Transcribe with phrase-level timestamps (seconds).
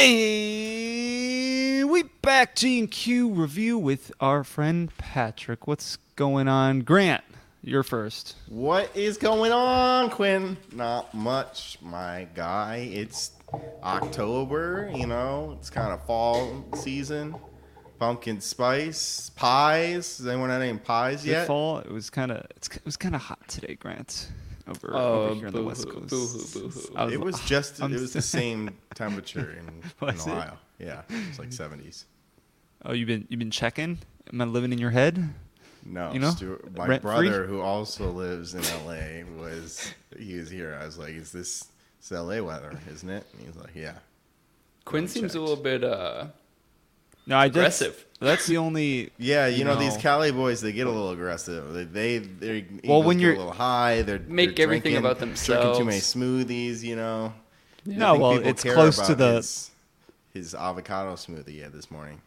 [0.00, 5.66] And we back G and Q review with our friend Patrick.
[5.66, 7.24] What's going on, Grant?
[7.64, 8.36] You're first.
[8.46, 10.56] What is going on, Quinn?
[10.72, 12.88] Not much, my guy.
[12.92, 13.32] It's
[13.82, 17.34] October, you know, it's kind of fall season.
[17.98, 20.18] Pumpkin spice pies.
[20.18, 21.46] Has anyone had any pies Is it yet?
[21.48, 21.78] fall?
[21.78, 24.28] It was kind of it was kind of hot today, Grant.
[24.68, 26.08] Over, Oh, over here on the west coast.
[26.10, 26.94] boo-hoo, boo-hoo.
[26.96, 30.30] I It was just I'm it was the same temperature in, in Was it?
[30.30, 30.58] Ohio.
[30.78, 32.04] Yeah, it's like 70s.
[32.84, 33.98] Oh, you've been you've been checking?
[34.32, 35.28] Am I living in your head?
[35.84, 37.10] No, You know, Stuart, my rent-free?
[37.10, 40.78] brother who also lives in LA was he was here.
[40.80, 41.64] I was like, "Is this
[41.98, 43.94] it's LA weather, isn't it?" And he's like, "Yeah."
[44.84, 46.26] Quinn seems a little bit uh
[47.28, 48.04] No, I just, aggressive.
[48.20, 49.10] That's the only.
[49.18, 51.72] Yeah, you know, these Cali boys, they get a little aggressive.
[51.72, 52.54] They, they their
[52.84, 55.76] Well, egos when get you're- a little high, they're Make they're everything drinking, about Drinking
[55.76, 57.32] too many smoothies, you know.
[57.86, 59.36] I No, well, it's close to the.
[59.36, 59.70] his,
[60.34, 62.20] his avocado smoothie he had this morning.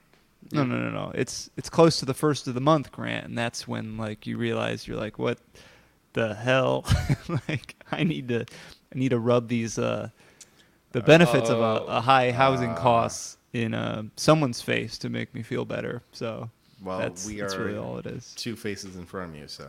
[0.52, 1.12] No, no, no, no.
[1.14, 4.38] It's it's close to the first of the month, Grant, and that's when like you
[4.38, 5.40] realize you're like, what
[6.14, 6.86] the hell?
[7.50, 10.10] like I need to, I need to rub these uh,
[10.94, 11.86] the benefits of Oh.
[11.88, 12.76] a, a high housing Ah.
[12.78, 16.02] costs in uh, someone's face to make me feel better.
[16.12, 16.50] So
[16.84, 18.34] Well, that's, we that's are really all it is.
[18.36, 19.68] two faces in front of you, so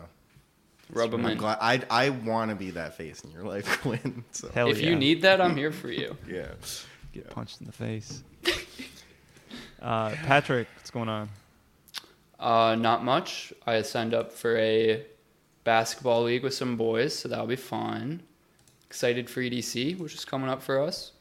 [0.91, 1.39] rub them I'm in.
[1.39, 1.59] glad.
[1.61, 4.25] I I want to be that face in your life, Quinn.
[4.33, 4.91] So Hell If yeah.
[4.91, 6.17] you need that, I'm here for you.
[6.29, 6.49] yeah.
[7.13, 8.23] get punched in the face.
[9.83, 11.29] uh, Patrick, what's going on?
[12.39, 13.53] Uh, not much.
[13.67, 15.05] I signed up for a
[15.65, 18.23] basketball league with some boys, so that'll be fun.
[18.87, 21.13] Excited for EDC, which is coming up for us.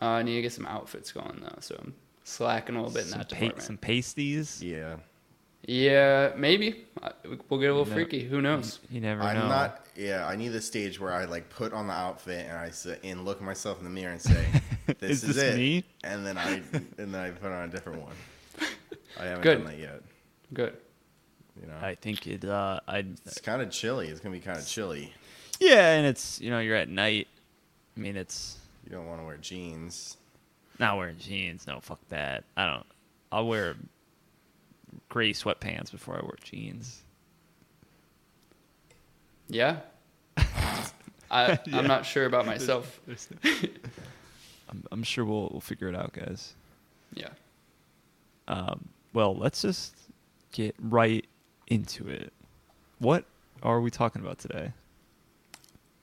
[0.00, 3.04] Uh, I need to get some outfits going though, so I'm slacking a little bit
[3.04, 3.62] in some, that pa- department.
[3.62, 4.62] some pasties.
[4.62, 4.96] Yeah.
[5.64, 6.86] Yeah, maybe
[7.48, 7.92] we'll get a little No.
[7.94, 8.24] freaky.
[8.24, 8.80] Who knows?
[8.90, 9.48] You never I'm know.
[9.48, 9.86] not.
[9.94, 12.98] Yeah, I need the stage where I like put on the outfit and I sit
[13.04, 14.44] and look at myself in the mirror and say,
[14.98, 15.84] "This Is is, this it." me?
[16.02, 16.62] And then I
[16.98, 18.14] and then I put on a different one.
[19.20, 19.58] I haven't Good.
[19.58, 20.02] done that yet.
[20.52, 20.76] Good.
[21.60, 22.44] You know, I think it.
[22.44, 23.04] Uh, I.
[23.24, 24.08] it's kind of chilly.
[24.08, 25.12] It's gonna be kind of chilly.
[25.60, 27.28] Yeah, and it's you know you're at night.
[27.96, 30.16] I mean, it's You don't want to wear jeans.
[30.78, 31.66] not wearing jeans.
[31.66, 32.44] No, fuck that.
[32.56, 32.86] I don't.
[33.30, 33.76] I'll wear
[35.08, 37.02] gray sweatpants before I wear jeans.
[39.48, 39.80] Yeah.
[41.30, 41.78] I Yeah.
[41.78, 43.00] I'm not sure about myself.
[44.68, 46.54] I'm, I'm sure we'll we'll figure it out, guys.
[47.14, 47.28] Yeah.
[48.48, 49.94] Um, well, let's just
[50.52, 51.26] get right
[51.68, 52.32] into it.
[52.98, 53.24] What
[53.62, 54.72] are we talking about today?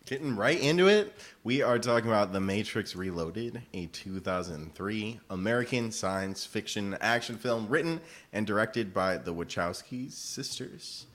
[0.09, 6.47] Getting right into it, we are talking about The Matrix Reloaded, a 2003 American science
[6.47, 8.01] fiction action film written
[8.33, 11.05] and directed by the Wachowski sisters.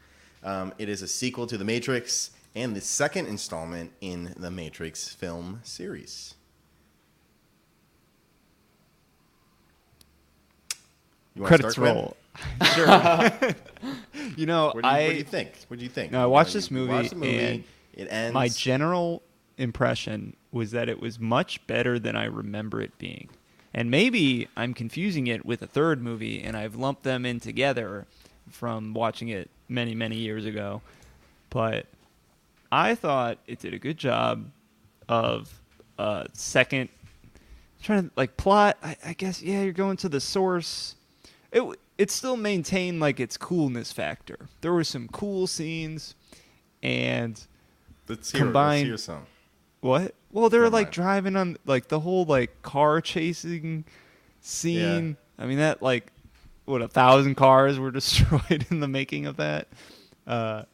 [0.45, 5.09] Um, it is a sequel to The Matrix and the second installment in the Matrix
[5.09, 6.37] film series.
[11.35, 12.17] You wanna Credits start, roll.
[12.77, 13.55] sure.
[14.37, 15.51] you know, What do you, I what do you think?
[15.67, 16.13] What do you think?
[16.13, 17.65] No, I You watched know, this movie watch the movie, and
[17.97, 18.35] it ends.
[18.35, 19.23] my general
[19.57, 23.29] impression was that it was much better than I remember it being.
[23.73, 28.07] And maybe I'm confusing it with a third movie and I've lumped them in together
[28.51, 30.81] from watching it many, many years ago.
[31.51, 31.87] But
[32.71, 34.51] I thought it did a good job
[35.09, 35.61] of
[35.99, 36.89] uh second
[37.83, 40.97] trying to like plot I, I guess yeah you're going to the source
[41.53, 41.63] it
[41.99, 46.15] it still maintained like its coolness factor there were some cool scenes
[46.83, 47.47] and
[48.09, 49.27] let's hear, combined- let's hear some.
[49.81, 50.15] what?
[50.33, 50.95] Well, they're like mind.
[50.95, 53.85] driving on like the whole like car chasing
[54.41, 55.17] scene.
[55.39, 56.09] I mean that like
[56.65, 59.69] what a thousand cars were destroyed in the making of that.
[60.27, 60.65] Uh,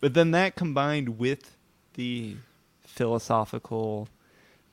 [0.00, 1.56] but then that combined with
[1.94, 2.36] the
[2.82, 4.08] philosophical,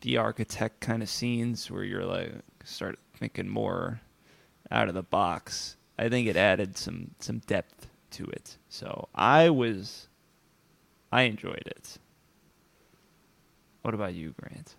[0.02, 2.32] the architect kind of scenes where you're like
[2.64, 4.02] start thinking more
[4.72, 5.78] out of the box.
[5.98, 8.58] I think it added some some depth to it.
[8.70, 10.08] So I was,
[11.16, 11.98] I enjoyed it.
[13.84, 14.76] What about you, Grant?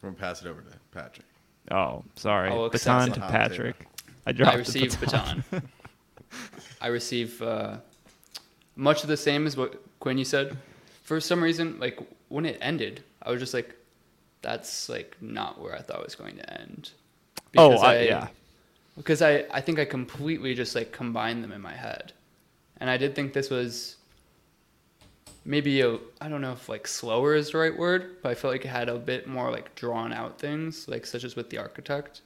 [0.00, 1.26] I'm gonna pass it over to Patrick.
[1.72, 2.48] Oh, sorry.
[2.48, 3.14] I'll accept Baton it.
[3.14, 3.88] to Patrick.
[4.24, 5.44] I dropped I the baton.
[5.50, 5.68] baton.
[6.80, 7.78] I receive uh,
[8.76, 10.56] much of the same as what Quinn you said.
[11.02, 11.98] For some reason, like
[12.28, 13.74] when it ended, I was just like,
[14.42, 16.92] "That's like not where I thought it was going to end."
[17.56, 18.28] Oh, I, yeah.
[18.96, 22.12] Because I, I think I completely just like combined them in my head,
[22.76, 23.96] and I did think this was
[25.48, 28.64] maybe I don't know if like slower is the right word, but I felt like
[28.66, 32.20] it had a bit more like drawn out things, like such as with the architect.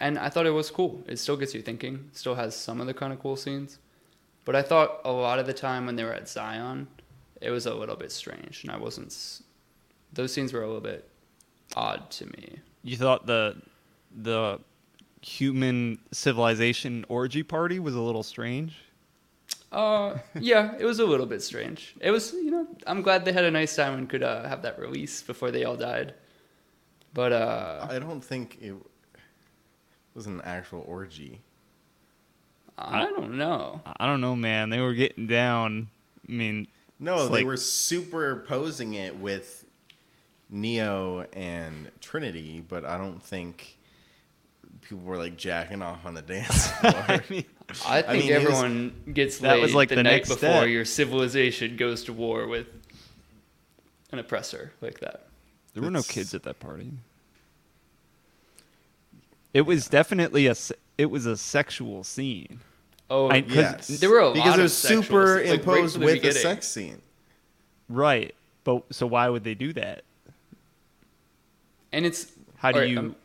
[0.00, 1.02] And I thought it was cool.
[1.06, 2.10] It still gets you thinking.
[2.12, 3.78] Still has some of the kind of cool scenes.
[4.44, 6.88] But I thought a lot of the time when they were at Zion,
[7.40, 9.16] it was a little bit strange, and I wasn't.
[10.12, 11.08] Those scenes were a little bit
[11.74, 12.58] odd to me.
[12.82, 13.56] You thought the
[14.14, 14.60] the
[15.22, 18.76] human civilization orgy party was a little strange.
[19.76, 21.94] Uh, yeah, it was a little bit strange.
[22.00, 24.62] It was, you know, I'm glad they had a nice time and could uh, have
[24.62, 26.14] that release before they all died.
[27.12, 28.74] But uh, I don't think it
[30.14, 31.42] was an actual orgy.
[32.78, 33.82] I don't know.
[33.98, 34.70] I don't know, man.
[34.70, 35.88] They were getting down.
[36.26, 36.68] I mean,
[36.98, 39.66] No, they like- were superposing it with
[40.48, 43.76] Neo and Trinity, but I don't think
[44.88, 46.94] people were like jacking off on the dance floor.
[47.08, 47.44] I mean,
[47.86, 50.50] I think mean, it was- everyone gets That was like the, the night next before
[50.60, 50.68] step.
[50.68, 52.66] your civilization goes to war with
[54.12, 55.26] an oppressor like that.
[55.74, 56.92] there were no kids at that party.
[59.52, 60.54] It was definitely a
[60.98, 62.60] it was a sexual scene.
[63.08, 65.46] Oh, I- 'cause yes, there were a because lot it was sexual scenes, like, right
[65.48, 67.00] superimposed from with a sex scene.
[67.88, 68.34] Right.
[68.64, 70.02] But so why would they do that?
[71.92, 73.16] and it's How do alright, you- um,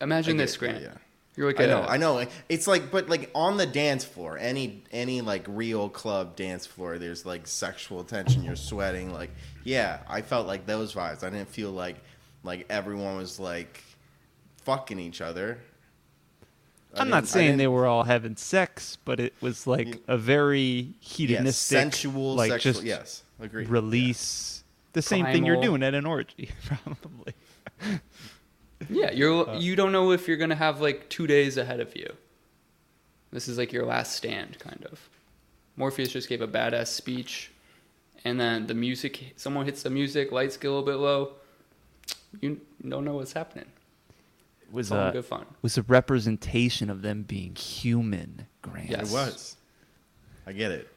[0.00, 0.82] imagine this, get Grant?
[0.82, 0.94] yeah.
[1.36, 2.26] You're like I know, I know.
[2.48, 6.98] It's like, but like on the dance floor, any any like real club dance floor,
[6.98, 8.42] there's like sexual tension.
[8.42, 9.12] You're sweating.
[9.12, 9.30] Like,
[9.64, 11.22] yeah, I felt like those vibes.
[11.22, 11.96] I didn't feel like
[12.42, 13.82] like everyone was like
[14.64, 15.58] fucking each other.
[16.94, 19.94] I I'm not saying they were all having sex, but it was like Yeah.
[20.08, 22.72] a very yes, hedonistic, sensual, like sexual.
[22.72, 23.64] just yes, agree.
[23.66, 24.64] release.
[24.94, 27.34] The same thing you're doing at an orgy, probably.
[28.88, 31.94] Yeah, you're Uh, you don't know if you're gonna have like two days ahead of
[31.96, 32.12] you.
[33.32, 35.08] This is like your last stand, kind of.
[35.76, 37.50] Morpheus just gave a badass speech,
[38.24, 39.34] and then the music.
[39.36, 41.32] Someone hits the music, lights get a little bit low.
[42.40, 43.66] You don't know what's happening.
[44.62, 45.46] It was a good fun.
[45.62, 48.90] was a representation of them being human, Grant.
[48.90, 49.00] Yeah.
[49.00, 49.56] It was.
[50.46, 50.88] I get it.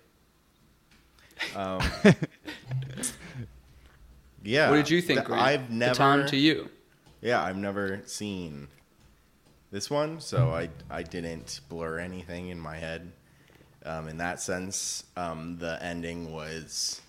[1.57, 1.81] Um,
[4.43, 4.69] yeah.
[4.69, 5.41] what did you think, Grant?
[5.41, 5.93] I've never.
[5.93, 6.69] The time to you.
[7.23, 8.67] Yeah, I've never seen
[9.71, 13.11] this one, so I I didn't blur anything in my head.
[13.85, 17.01] Um, in that sense, um, the ending was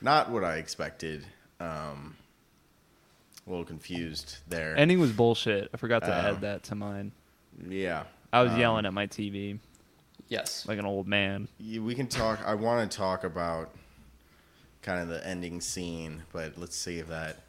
[0.00, 1.24] not what I expected.
[1.60, 2.16] Um,
[3.46, 4.76] a little confused there.
[4.76, 5.68] Ending was bullshit.
[5.72, 6.30] I forgot to Oh.
[6.30, 7.12] add that to mine.
[7.68, 9.60] yeah, I was Um, yelling at my TV
[10.28, 10.66] Yes.
[10.66, 11.46] like an old man.
[11.60, 12.40] we can talk.
[12.44, 13.74] I want to talk about
[14.82, 17.42] kind of the ending scene, but let's save that.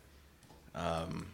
[0.76, 1.28] Um,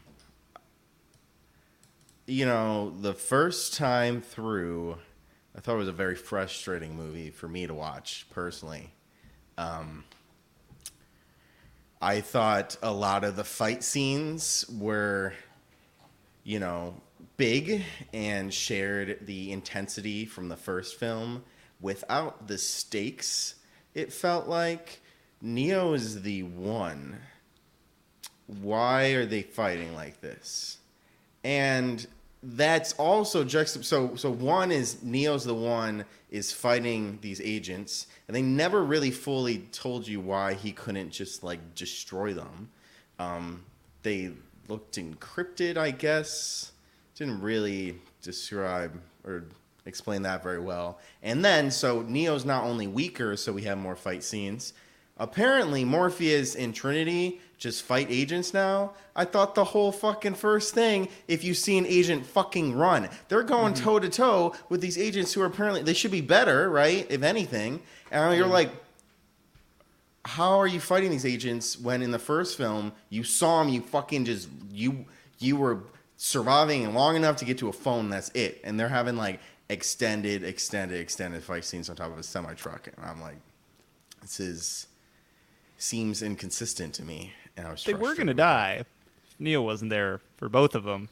[2.26, 4.98] you know, the first time through,
[5.56, 8.92] I thought it was a very frustrating movie for me to watch personally.
[9.58, 10.04] Um,
[12.02, 15.34] I thought a lot of the fight scenes were,
[16.44, 16.96] you know,
[17.38, 17.84] big
[18.14, 21.44] and shared the intensity from the first film
[21.80, 23.56] without the stakes.
[23.94, 25.02] It felt like
[25.42, 27.20] Neo is the one.
[28.48, 30.78] Why are they fighting like this?
[31.44, 32.06] And
[32.44, 38.36] that's also juxtap so so one is Neo's the one is fighting these agents and
[38.36, 42.70] they never really fully told you why he couldn't just like destroy them.
[43.20, 43.64] Um,
[44.02, 44.32] they
[44.68, 46.72] looked encrypted, I guess.
[47.16, 49.46] Didn't really describe or
[49.86, 51.00] explain that very well.
[51.22, 54.74] And then so Neo's not only weaker, so we have more fight scenes.
[55.22, 58.94] Apparently, Morpheus and Trinity just fight agents now.
[59.16, 63.44] I thought the whole fucking first thing, if you see an agent fucking run, they're
[63.44, 67.06] going toe to toe with these agents who are apparently, they should be better, right?
[67.08, 67.84] If anything.
[68.10, 68.54] And you're mm-hmm.
[68.54, 68.72] like,
[70.26, 73.82] how are you fighting these agents when in the first film you saw them, you
[73.82, 75.06] fucking just, you,
[75.38, 75.84] you were
[76.18, 78.60] surviving long enough to get to a phone, that's it.
[78.64, 82.88] And they're having like extended, extended, extended fight scenes on top of a semi truck.
[82.88, 83.38] And I'm like,
[84.24, 84.88] this is
[85.82, 87.34] seems inconsistent to me.
[87.58, 88.86] And I was They were gonna die.
[89.40, 91.10] Neo wasn't there for both of them.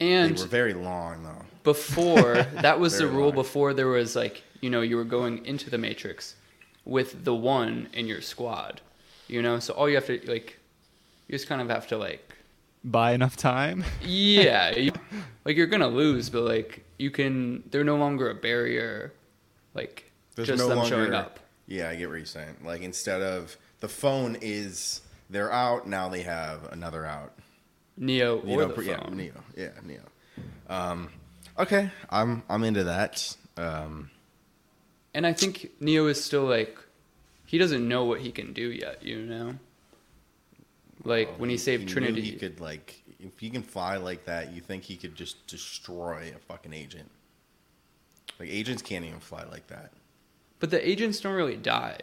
[0.00, 1.44] And They were very long though.
[1.64, 3.34] before that was the rule long.
[3.34, 6.36] before there was like you know you were going into the matrix
[6.84, 8.80] with the one in your squad
[9.26, 10.58] you know so all you have to like
[11.26, 12.24] you just kind of have to like
[12.84, 13.84] Buy enough time.
[14.02, 14.92] yeah you,
[15.44, 19.12] like you're gonna lose but like you can they're no longer a barrier
[19.74, 22.56] like There's just no them longer, showing up Yeah, I get what you're saying.
[22.64, 27.34] Like instead of the phone is they're out, now they have another out.
[27.96, 29.16] neo You or know, the yeah, phone.
[29.16, 29.44] Neo.
[29.56, 30.02] Yeah, Neo.
[30.68, 31.10] Um,
[31.58, 33.36] okay, I'm I'm into that.
[33.56, 34.10] Um,
[35.14, 36.78] and i think neo is still like
[37.46, 39.54] he doesn't know what he can do yet you know
[41.02, 44.52] like when he, saved knew trinity he could like if he can fly like that,
[44.52, 47.10] you think he could just destroy a fucking agent.
[48.38, 49.90] Like agents can't even fly like that.
[50.60, 51.98] But the agents don't really die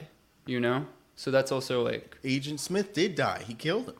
[0.46, 0.86] you know
[1.16, 3.42] so that's also like Agent Smith did die.
[3.48, 3.96] He killed him.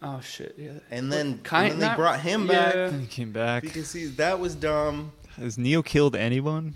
[0.00, 0.54] Oh shit!
[0.56, 0.74] Yeah.
[0.88, 2.52] and then, Kind- and then they not- brought him yeah.
[2.52, 3.62] back Then he came back.
[3.64, 5.10] because he, that was dumb.
[5.36, 6.74] Has Neo killed anyone?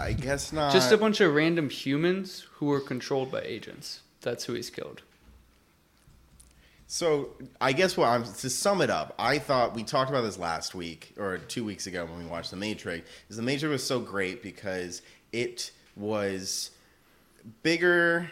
[0.00, 0.72] I guess not.
[0.72, 4.00] Just a bunch of random humans who were controlled by agents.
[4.20, 5.02] That's who he's killed.
[6.88, 10.38] So I guess what I'm to sum it up, I thought we talked about this
[10.38, 13.08] last week or two weeks ago when we watched The Matrix.
[13.30, 15.02] Is The Matrix was so great because
[15.32, 16.70] it was
[17.62, 18.30] bigger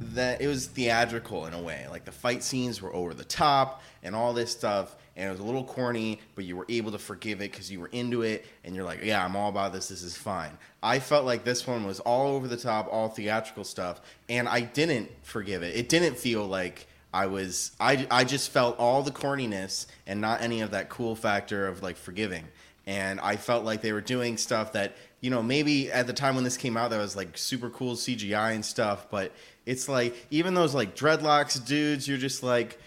[0.00, 1.86] that it was theatrical in a way.
[1.90, 5.40] Like the fight scenes were over the top and all this stuff, and it was
[5.40, 8.46] a little corny, but you were able to forgive it because you were into it,
[8.64, 9.88] and you're like, yeah, I'm all about this.
[9.88, 10.56] This is fine.
[10.82, 14.62] I felt like this one was all over the top, all theatrical stuff, and I
[14.62, 15.76] didn't forgive it.
[15.76, 16.86] It didn't feel like.
[17.12, 21.16] I was I, I just felt all the corniness and not any of that cool
[21.16, 22.44] factor of like forgiving.
[22.86, 26.34] And I felt like they were doing stuff that, you know, maybe at the time
[26.34, 29.32] when this came out that was like super cool CGI and stuff, but
[29.66, 32.78] it's like even those like dreadlocks dudes, you're just like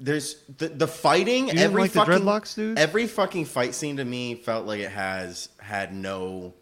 [0.00, 2.80] there's the the fighting every like fucking dreadlocks dudes?
[2.80, 6.52] every fucking fight scene to me felt like it has had no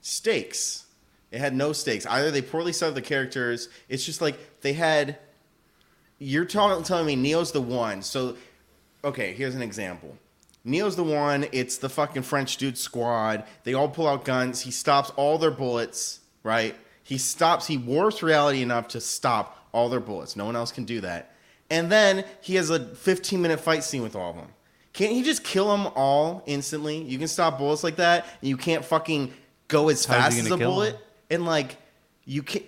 [0.00, 0.84] stakes.
[1.30, 2.06] It had no stakes.
[2.06, 3.68] Either they poorly set up the characters.
[3.88, 5.18] It's just like they had.
[6.20, 8.00] You're talking, telling me Neo's the one.
[8.00, 8.36] So,
[9.02, 10.16] okay, here's an example.
[10.64, 11.46] Neo's the one.
[11.52, 13.44] It's the fucking French dude squad.
[13.64, 14.62] They all pull out guns.
[14.62, 16.20] He stops all their bullets.
[16.42, 16.74] Right?
[17.02, 17.66] He stops.
[17.66, 20.36] He warps reality enough to stop all their bullets.
[20.36, 21.32] No one else can do that.
[21.70, 24.48] And then he has a 15 minute fight scene with all of them.
[24.92, 26.98] Can't he just kill them all instantly?
[27.02, 29.32] You can stop bullets like that, and you can't fucking
[29.66, 30.60] go as How's fast as a kill 'em?
[30.60, 30.98] bullet.
[31.30, 31.76] And like,
[32.24, 32.64] you can't.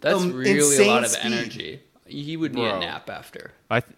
[0.00, 1.24] That's Um, really a lot of speed.
[1.32, 1.80] energy.
[2.06, 2.76] He would need Bro.
[2.78, 3.52] a nap after.
[3.70, 3.80] I.
[3.80, 3.92] Th-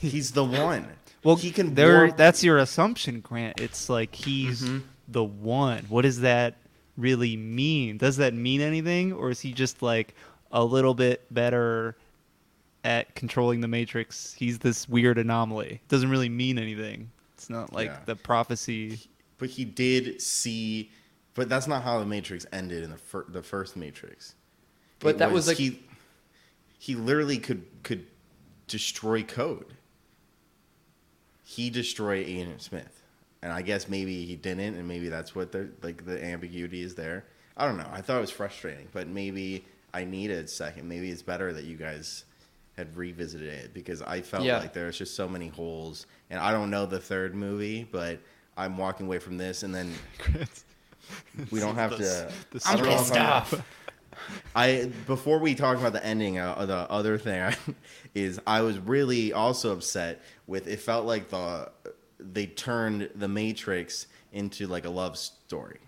[0.00, 0.86] He's the one.
[1.24, 1.74] well, he can.
[1.74, 3.60] There, warp- that's your assumption, Grant.
[3.60, 4.78] It's like he's Mm-hmm.
[5.08, 5.84] the one.
[5.88, 6.56] What does that
[6.96, 7.96] really mean?
[7.98, 10.14] Does that mean anything, or is he just like
[10.52, 11.96] a little bit better
[12.84, 14.32] at controlling the Matrix?
[14.34, 15.80] He's this weird anomaly.
[15.82, 17.10] It doesn't really mean anything.
[17.34, 17.98] It's not like Yeah.
[18.06, 19.00] the prophecy.
[19.38, 20.90] but he did see.
[21.34, 24.34] But that's not how the Matrix ended in the fir- the first Matrix.
[24.98, 25.80] But It that was like- he.
[26.80, 28.06] He literally could could
[28.66, 29.74] destroy code.
[31.50, 33.02] He destroyed Agent Smith,
[33.40, 36.94] and I guess maybe he didn't, and maybe that's what the like the ambiguity is
[36.94, 37.24] there.
[37.56, 37.88] I don't know.
[37.90, 39.64] I thought it was frustrating, but maybe
[39.94, 40.86] I needed a second.
[40.86, 42.24] Maybe it's better that you guys
[42.76, 44.58] had revisited it because I felt Yeah.
[44.58, 48.18] like there's just so many holes, and I don't know the third movie, but
[48.58, 49.94] I'm walking away from this, and then
[51.50, 51.96] we don't have to.
[52.50, 53.54] the I don't know if pissed off.
[54.54, 57.56] I before we talk about the ending, uh, the other thing I,
[58.14, 60.66] is I was really also upset with.
[60.66, 61.70] It felt like the
[62.18, 65.78] they turned the Matrix into like a love story.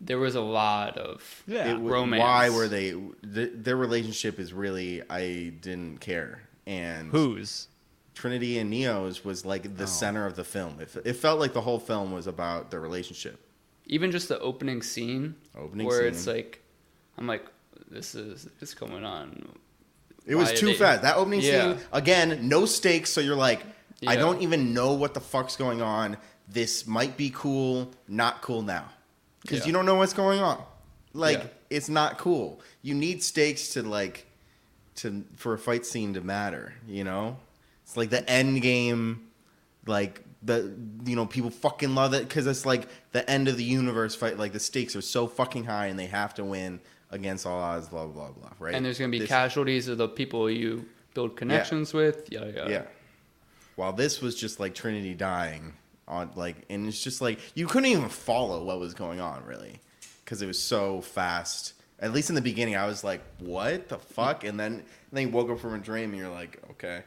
[0.00, 1.72] There was a lot of Yeah.
[1.74, 2.20] It romance.
[2.20, 2.92] Why were they?
[3.34, 6.42] Th- their relationship is really I didn't care.
[6.66, 7.66] And Whose?
[8.14, 9.86] Trinity and Neo's was like the Oh.
[9.86, 10.78] center of the film.
[10.80, 13.38] It, it felt like the whole film was about their relationship.
[13.86, 16.08] even just the opening scene Opening where scene.
[16.08, 16.62] it's like
[17.18, 17.44] I'm like
[17.90, 19.48] this is this going on.
[20.26, 21.02] It was too they- fast.
[21.02, 21.74] That opening Yeah.
[21.74, 23.10] scene again, no stakes.
[23.10, 23.62] So you're like,
[24.06, 26.16] I don't even know what the fuck's going on.
[26.48, 28.86] This might be cool, not cool now,
[29.42, 29.66] because Yeah.
[29.66, 30.62] you don't know what's going on.
[31.12, 31.46] Like Yeah.
[31.70, 32.60] it's not cool.
[32.82, 34.26] You need stakes to like
[34.96, 36.74] to for a fight scene to matter.
[36.88, 37.36] You know,
[37.84, 39.28] it's like the end game.
[39.86, 40.72] Like the
[41.04, 44.38] you know people fucking love it because it's like the end of the universe fight.
[44.38, 46.80] Like the stakes are so fucking high and they have to win
[47.10, 47.88] against all odds.
[47.88, 48.50] Blah blah blah.
[48.58, 48.74] right.
[48.74, 52.28] And there's gonna be This- casualties of the people you build connections with.
[52.30, 52.70] yeah yada.
[52.70, 52.82] yeah.
[53.80, 55.72] While this was just like Trinity dying
[56.06, 59.80] on like, and it's just like you couldn't even follow what was going on really,
[60.22, 61.72] because it was so fast.
[61.98, 65.28] At least in the beginning, I was like, "What the fuck?" And then, and then
[65.28, 67.04] you woke up from a dream, and you're like, "Okay."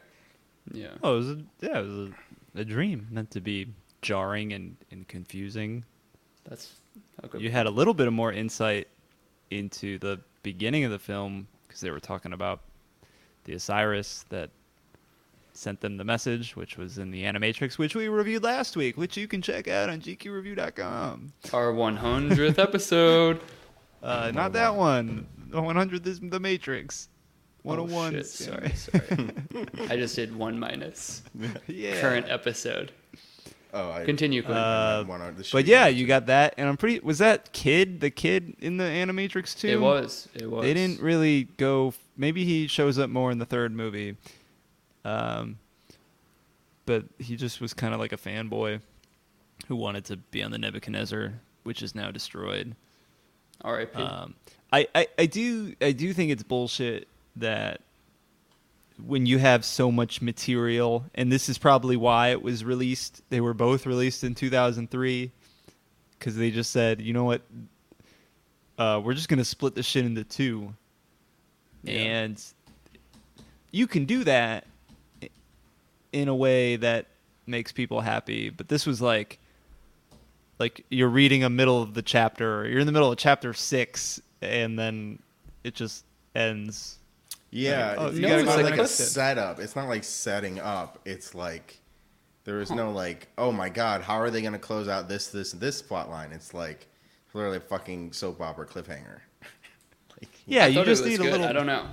[0.72, 0.88] Yeah.
[1.00, 2.10] Oh, it was a, yeah, it was
[2.56, 3.68] a, a dream meant to be
[4.02, 5.84] jarring and, and confusing.
[6.42, 6.72] That's
[7.22, 8.88] a good You had a little bit of more insight
[9.52, 12.62] into the beginning of the film because they were talking about
[13.44, 14.50] the Osiris that
[15.54, 19.16] sent them the message, which was in the Animatrix, which we reviewed last week, which
[19.16, 21.32] you can check out on GQReview.com.
[21.52, 23.40] Our 100th episode.
[24.02, 25.26] Uh, not that one.
[25.48, 27.08] The 100th is the Matrix.
[27.64, 28.12] Oh, 101.
[28.12, 29.30] shit, sorry, sorry.
[29.88, 31.22] I just did one minus
[31.66, 31.98] yeah.
[32.00, 32.92] current episode.
[33.72, 36.76] Oh, I Continue, Uh, I wanted to show But yeah, you got that, and I'm
[36.76, 37.00] pretty.
[37.00, 39.68] Was that kid the kid in the Animatrix too?
[39.68, 40.28] it was.
[40.34, 40.62] It was.
[40.62, 41.92] They didn't really go.
[42.16, 44.16] Maybe he shows up more in the third movie.
[45.04, 45.58] Um,
[46.86, 48.80] but he just was kind of like a fanboy
[49.68, 51.32] who wanted to be on the Nebuchadnezzar,
[51.62, 52.74] which is now destroyed.
[53.62, 54.02] R.I.P.
[54.02, 54.34] Um,
[54.72, 57.80] I, I, I do I do think it's bullshit that
[59.04, 63.22] when you have so much material, and this is probably why it was released.
[63.30, 65.30] They were both released in 2003
[66.18, 67.42] because they just said, you know what,
[68.78, 70.74] uh, we're just gonna split the shit into two,
[71.82, 71.92] Yeah.
[71.94, 72.42] and
[73.70, 74.66] you can do that
[76.14, 77.06] in a way that
[77.46, 78.48] makes people happy.
[78.48, 79.38] But this was like,
[80.58, 83.52] like you're reading a middle of the chapter, or you're in the middle of chapter
[83.52, 85.18] six, and then
[85.64, 86.04] it just
[86.34, 86.98] ends.
[87.50, 89.58] Yeah, Like, oh, it's you not gotta like, like like a setup.
[89.58, 91.00] It's not like setting up.
[91.04, 91.80] It's like
[92.44, 95.28] there is no like, oh my god, how are they going to close out this,
[95.28, 96.30] this, this plot line?
[96.32, 96.86] It's like
[97.32, 99.20] literally a fucking soap opera cliffhanger.
[100.20, 101.46] like, Yeah, I you just was need a little.
[101.46, 101.86] I don't know.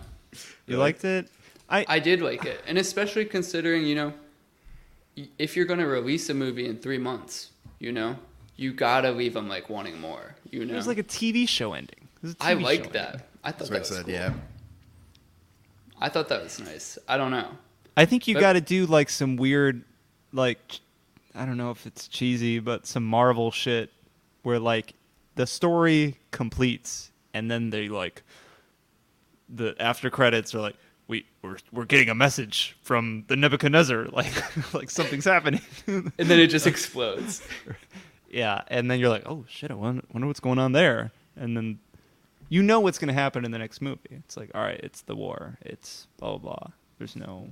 [0.68, 0.80] You Really?
[0.80, 1.28] liked it?
[1.72, 4.14] I, I did like it, and especially considering you know,
[5.40, 8.16] if you're gonna release a movie in three months, you know,
[8.58, 10.36] you gotta leave them like wanting more.
[10.50, 12.08] You know, It was like a TV show ending.
[12.18, 13.08] It was a I TV like that.
[13.08, 13.22] ending.
[13.44, 14.06] I thought That's that was said.
[14.06, 14.14] cool.
[14.14, 14.34] Yeah,
[16.00, 16.98] I thought that was nice.
[17.08, 17.48] I don't know.
[17.98, 19.84] I think you got to do like some weird,
[20.32, 20.80] like,
[21.36, 23.92] I don't know if it's cheesy, but some Marvel shit
[24.44, 24.94] where like
[25.36, 28.24] the story completes and then they like
[29.50, 30.76] the after credits are like
[31.12, 34.34] we we're we're getting a message from the Nebuchadnezzar like
[34.74, 35.62] like something's happening.
[35.88, 37.44] And then it just explodes.
[38.32, 41.56] yeah, and then you're like, oh shit, I wonder, wonder what's going on there, and
[41.56, 41.80] then
[42.50, 44.00] you know what's going to happen in the next movie.
[44.10, 46.68] It's like, all right, it's the war, it's blah blah blah.
[46.98, 47.50] There's no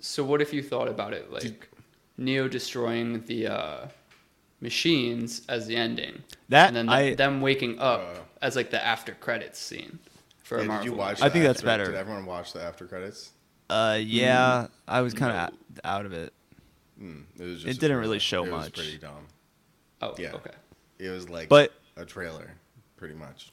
[0.00, 1.68] So what if you thought about it like
[2.18, 3.88] Neo destroying the uh,
[4.60, 8.20] machines as the ending, That and then I- them waking up Uh.
[8.46, 9.98] as like the after credits scene
[10.42, 10.84] for a Yeah, Marvel.
[10.84, 11.20] did you watch?
[11.22, 11.84] I think the that's after- better.
[11.86, 13.32] Did everyone watch the after credits?
[13.70, 15.38] Uh, yeah, I was kind no.
[15.44, 16.32] of out of it.
[17.00, 18.20] Mm, it was It just a didn't really trailer.
[18.20, 18.74] show it Was much.
[18.74, 19.26] pretty dumb.
[20.02, 20.32] Oh, Yeah.
[20.34, 20.50] okay,
[20.98, 22.50] It was like But- a trailer,
[22.96, 23.50] pretty much.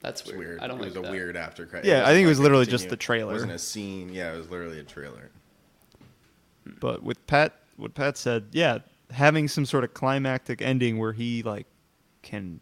[0.00, 0.38] that's weird.
[0.38, 0.60] weird.
[0.60, 1.88] I don't it like was a weird after credit.
[1.88, 3.30] Yeah, I think it was a literally just the trailer.
[3.32, 4.08] It wasn't a scene.
[4.12, 5.30] Yeah, it was literally a trailer.
[6.80, 8.78] But with Pat, what Pat said, yeah,
[9.10, 11.66] having some sort of climactic ending where he like
[12.22, 12.60] can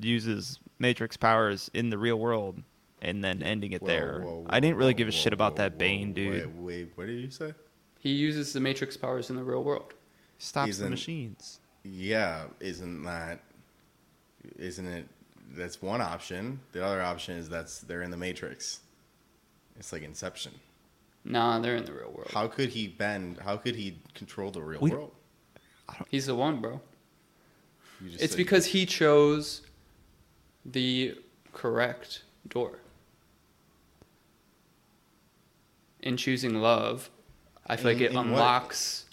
[0.00, 2.62] uses Matrix powers in the real world
[3.00, 4.20] and then ending it Whoa, there.
[4.24, 6.46] whoa, I didn't really whoa, give a whoa, shit about whoa, that Bane dude.
[6.46, 7.54] Wait, wait, what did you say?
[8.00, 9.94] He uses the Matrix powers in the real world.
[10.38, 11.60] Stops He's the machines.
[11.82, 13.40] Yeah, isn't that?
[14.56, 15.08] Isn't it?
[15.56, 16.60] That's one option.
[16.72, 18.80] The other option is that's they're in the Matrix.
[19.78, 20.52] It's like Inception.
[21.24, 22.30] Nah, they're in the real world.
[22.32, 23.38] How could he bend?
[23.44, 25.12] How could he control the real We- world?
[26.10, 26.80] He's the one, bro.
[28.20, 29.62] It's because he chose
[30.72, 31.16] the
[31.52, 32.78] correct door.
[36.00, 37.10] In choosing love,
[37.66, 39.04] I feel like it in what- unlocks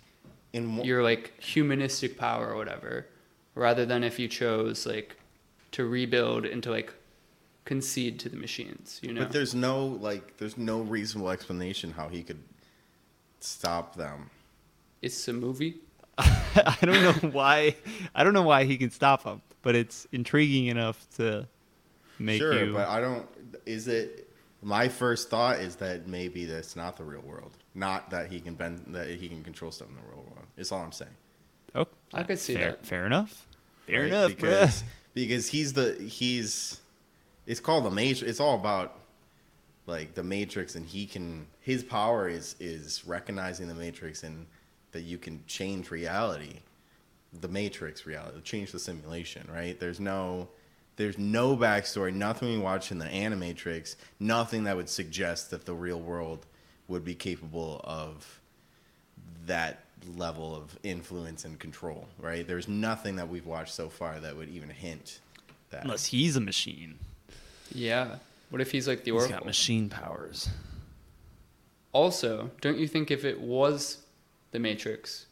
[0.54, 3.08] in wh- your like humanistic power or whatever,
[3.56, 5.18] rather than if you chose like
[5.72, 6.94] to rebuild and to like
[7.66, 9.00] concede to the machines.
[9.02, 12.42] You know, But there's no like there's no reasonable explanation how he could
[13.40, 14.30] stop them.
[15.02, 15.78] it's a movie.
[16.18, 17.76] I don't know why.
[18.14, 21.48] I don't know why he can stop him, but it's intriguing enough to
[22.20, 22.72] make sure, you.
[22.72, 23.28] but I don't.
[23.66, 24.30] Is it?
[24.62, 27.52] My first thought is that maybe that's not the real world.
[27.74, 30.46] Not that he can bend, that he can control stuff in the real world.
[30.56, 31.12] It's all I'm saying.
[31.74, 32.86] oh, I could see fair, that.
[32.86, 33.48] Fair enough.
[33.88, 34.08] Fair right?
[34.08, 34.30] enough.
[34.30, 34.86] Because bruh.
[35.16, 36.80] because he's the he's.
[37.48, 38.22] It's called the Matrix.
[38.22, 39.00] It's all about
[39.88, 41.48] like the Matrix, and he can.
[41.60, 44.46] His power is is recognizing the Matrix and
[44.92, 46.60] that you can change reality,
[47.42, 49.48] the Matrix reality, change the simulation.
[49.54, 49.80] Right?
[49.80, 50.50] There's no.
[50.98, 55.74] There's no backstory, nothing we watch in the Animatrix, nothing that would suggest that the
[55.74, 56.46] real world
[56.88, 58.40] would be capable of
[59.46, 59.82] that
[60.16, 62.48] level of influence and control, right?
[62.48, 65.20] There's nothing that we've watched so far that would even hint
[65.72, 65.84] that.
[65.84, 66.98] Unless he's a machine.
[67.74, 68.16] Yeah.
[68.50, 69.28] What if he's like the Oracle?
[69.28, 70.50] He's got machine powers.
[71.92, 73.98] Also, don't you think if it was
[74.52, 75.26] the Matrix,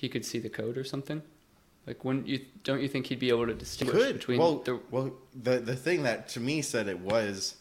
[0.00, 1.22] he could see the code or something?
[1.86, 2.40] Like, wouldn't you?
[2.64, 4.16] Don't you think he'd be able to distinguish could.
[4.16, 4.80] between well, the?
[4.90, 7.56] well, the the thing that to me said it was,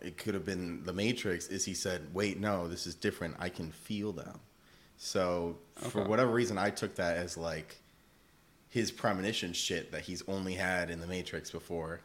[0.00, 1.48] it could have been the Matrix.
[1.48, 3.36] Is he said, "Wait, no, this is different.
[3.38, 4.40] I can feel them."
[4.96, 7.76] So for whatever reason, I took that as like
[8.68, 12.00] his premonition shit that he's only had in the Matrix before.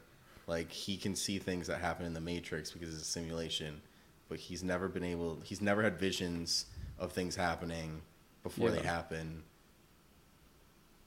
[0.48, 3.82] Like he can see things that happen in the Matrix because it's a simulation,
[4.28, 5.40] but he's never been able.
[5.44, 6.66] He's never had visions
[6.98, 8.02] of things happening
[8.44, 9.44] before they happen.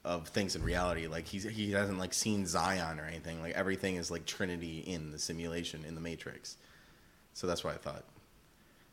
[0.05, 3.41] Of things in reality, like he's he hasn't like seen Zion or anything.
[3.41, 6.57] Like everything is like Trinity in the simulation in the Matrix.
[7.33, 8.03] So that's why I thought.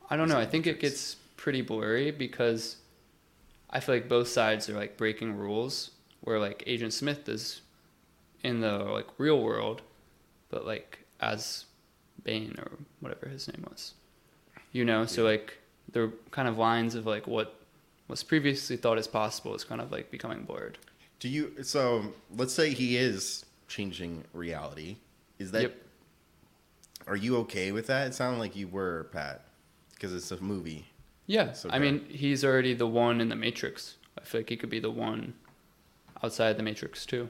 [0.08, 0.38] I don't know.
[0.38, 2.76] I think it gets pretty blurry because
[3.70, 5.90] I feel like both sides are like breaking rules.
[6.20, 7.62] Where like Agent Smith is
[8.44, 9.82] in the like real world,
[10.48, 11.64] but like as
[12.22, 13.94] Bane or whatever his name was.
[14.70, 15.58] You know, so like
[15.90, 17.59] the kind of lines of like what
[18.10, 20.78] was previously thought as possible is kind of like becoming blurred.
[21.20, 21.62] Do you?
[21.62, 24.96] So let's say he is changing reality.
[25.38, 25.62] Is that?
[25.62, 25.76] Yep.
[27.06, 28.08] Are you okay with that?
[28.08, 29.42] It sounded like you were, Pat,
[29.94, 30.86] because it's a movie.
[31.26, 33.96] Yeah, So I mean, he's already the one in the Matrix.
[34.18, 35.34] I feel like he could be the one
[36.24, 37.28] outside the Matrix too.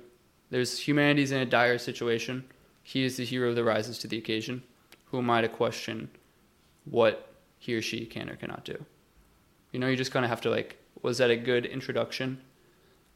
[0.48, 2.44] There's humanity's in a dire situation.
[2.82, 4.62] He is the hero that rises to the occasion.
[5.06, 6.10] Who am I to question
[6.84, 8.84] what he or she can or cannot do?
[9.72, 12.40] You know, you just kind of have to like, was that a good introduction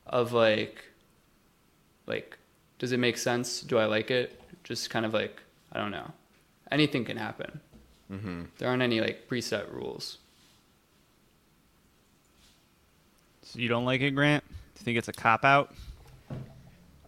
[0.06, 0.84] of like,
[2.06, 2.38] like,
[2.78, 3.60] does it make sense?
[3.60, 4.40] Do I like it?
[4.62, 6.10] Just kind of like, I don't know.
[6.70, 7.60] Anything can happen.
[8.10, 8.42] Mm-hmm.
[8.58, 10.18] There aren't any like preset rules.
[13.42, 14.44] So you don't like it, Grant?
[14.48, 15.74] Do you think it's a cop out?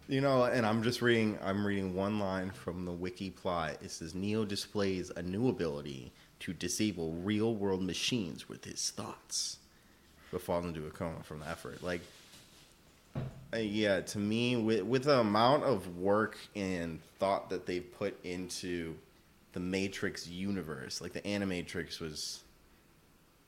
[0.09, 1.39] You know, and I'm just reading.
[1.43, 3.79] I'm reading one line from the wiki plot.
[3.83, 9.59] It says Neo displays a new ability to disable real-world machines with his thoughts,
[10.31, 11.83] but falls into a coma from the effort.
[11.83, 12.03] Like,
[13.55, 18.23] uh, yeah, to me, with with the amount of work and thought that they've put
[18.25, 18.95] into
[19.53, 22.43] the Matrix universe, like the Animatrix was,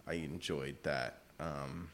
[0.06, 1.18] I enjoyed that.
[1.38, 1.88] Um,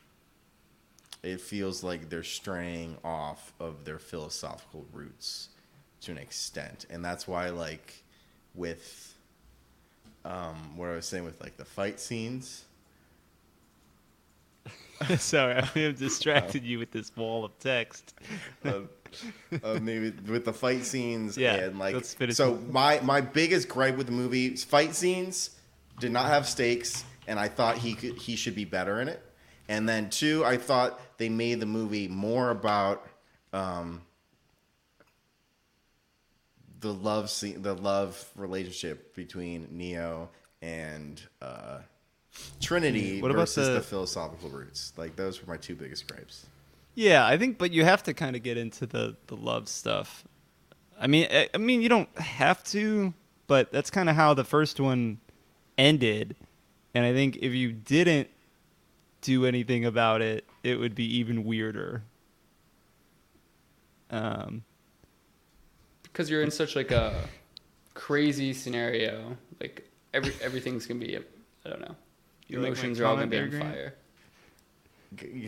[1.24, 5.48] it feels like they're straying off of their philosophical roots
[6.02, 8.02] to an extent and that's why like
[8.54, 9.13] with
[10.24, 12.64] um what i was saying with like the fight scenes
[15.18, 18.14] Sorry, I may have distracted you with this wall of text.
[18.64, 18.88] of,
[19.62, 24.06] of maybe with the fight scenes Yeah, and like so my my biggest gripe with
[24.06, 25.50] the movie is fight scenes
[26.00, 29.22] did not have stakes and i thought he could he should be better in it
[29.68, 33.06] and then two i thought they made the movie more about
[33.52, 34.02] um
[36.84, 40.28] the love scene the love relationship between neo
[40.62, 41.78] and uh
[42.60, 46.46] trinity What about versus the- the philosophical roots like those were my two biggest gripes
[46.94, 50.24] Yeah, I think, but you have to kind of get into the the love stuff.
[51.00, 53.12] I mean, I, I mean, you don't have to,
[53.48, 55.18] but that's kind of how the first one
[55.76, 56.36] ended.
[56.94, 58.28] And I think if you didn't
[59.22, 62.04] do anything about it, it would be even weirder.
[64.10, 64.62] Um,
[66.14, 67.12] because you're in such like a
[67.92, 71.94] crazy scenario like every everything's gonna be i don't know
[72.46, 73.94] You your like emotions are all gonna be on fire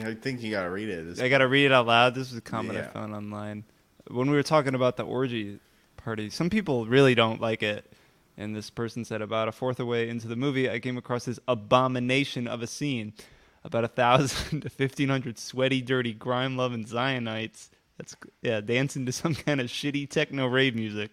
[0.05, 1.01] I think you gotta read it.
[1.01, 2.15] It's- I gotta read it out loud.
[2.15, 3.65] This was a comment I found online
[4.09, 5.59] when we were talking about the orgy
[5.97, 6.31] party.
[6.31, 7.93] Some people really don't like it,
[8.37, 11.41] and this person said about a fourth away into the movie, I came across this
[11.49, 13.13] abomination of a scene.
[13.65, 17.71] About a thousand to fifteen hundred sweaty, dirty, grime-loving Zionites.
[17.99, 21.11] That's yeah, dancing to some kind of shitty techno rave music,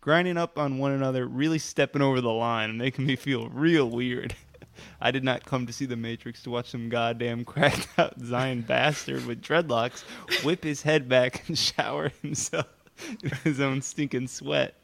[0.00, 3.88] grinding up on one another, really stepping over the line, and making me feel real
[3.88, 4.34] weird.
[5.00, 8.62] I did not come to see The Matrix to watch some goddamn cracked out Zion
[8.62, 10.02] bastard with dreadlocks
[10.44, 12.66] whip his head back and shower himself
[13.22, 14.74] in his own stinking sweat.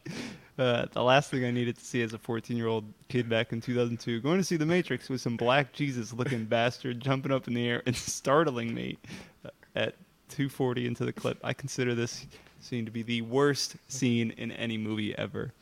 [0.59, 3.53] Uh, the last thing I needed to see as a 14 year old kid back
[3.53, 7.47] in 2002, going to see The Matrix with some black Jesus looking bastard jumping up
[7.47, 8.99] in the air and startling me
[9.45, 9.95] uh, at
[10.29, 11.39] 240 into the clip.
[11.43, 12.27] I consider this
[12.61, 15.53] scene to be the worst scene in any movie ever.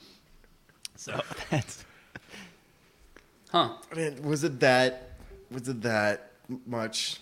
[0.96, 1.84] So that's.
[3.50, 5.10] huh Man, was it that?
[5.50, 6.30] Was it that
[6.66, 7.20] much?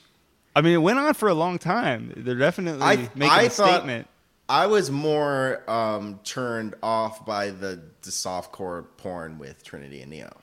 [0.57, 2.13] I mean, it went on for a long time.
[2.17, 4.09] They're definitely I- making I a thought- statement.
[4.47, 10.37] I was more um, turned off by the, the softcore porn with Trinity and Neo.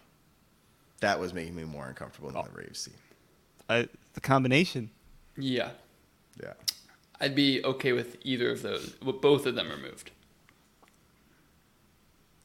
[1.02, 2.96] That was making me more uncomfortable than the rave scene.
[3.70, 4.90] I, the combination.
[5.38, 5.70] yeah
[6.42, 6.54] Yeah.
[7.21, 10.12] I'd be okay with either of those with both of them removed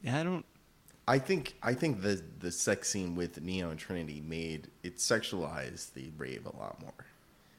[0.01, 0.45] Yeah, I don't.
[1.07, 5.93] I think I think the the sex scene with Neo and Trinity made it sexualized
[5.93, 6.93] the rave a lot more.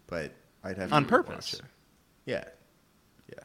[0.06, 1.54] But I'd have On rewatch purpose.
[1.54, 1.60] it.
[2.26, 2.44] Yeah.
[3.32, 3.44] Yeah.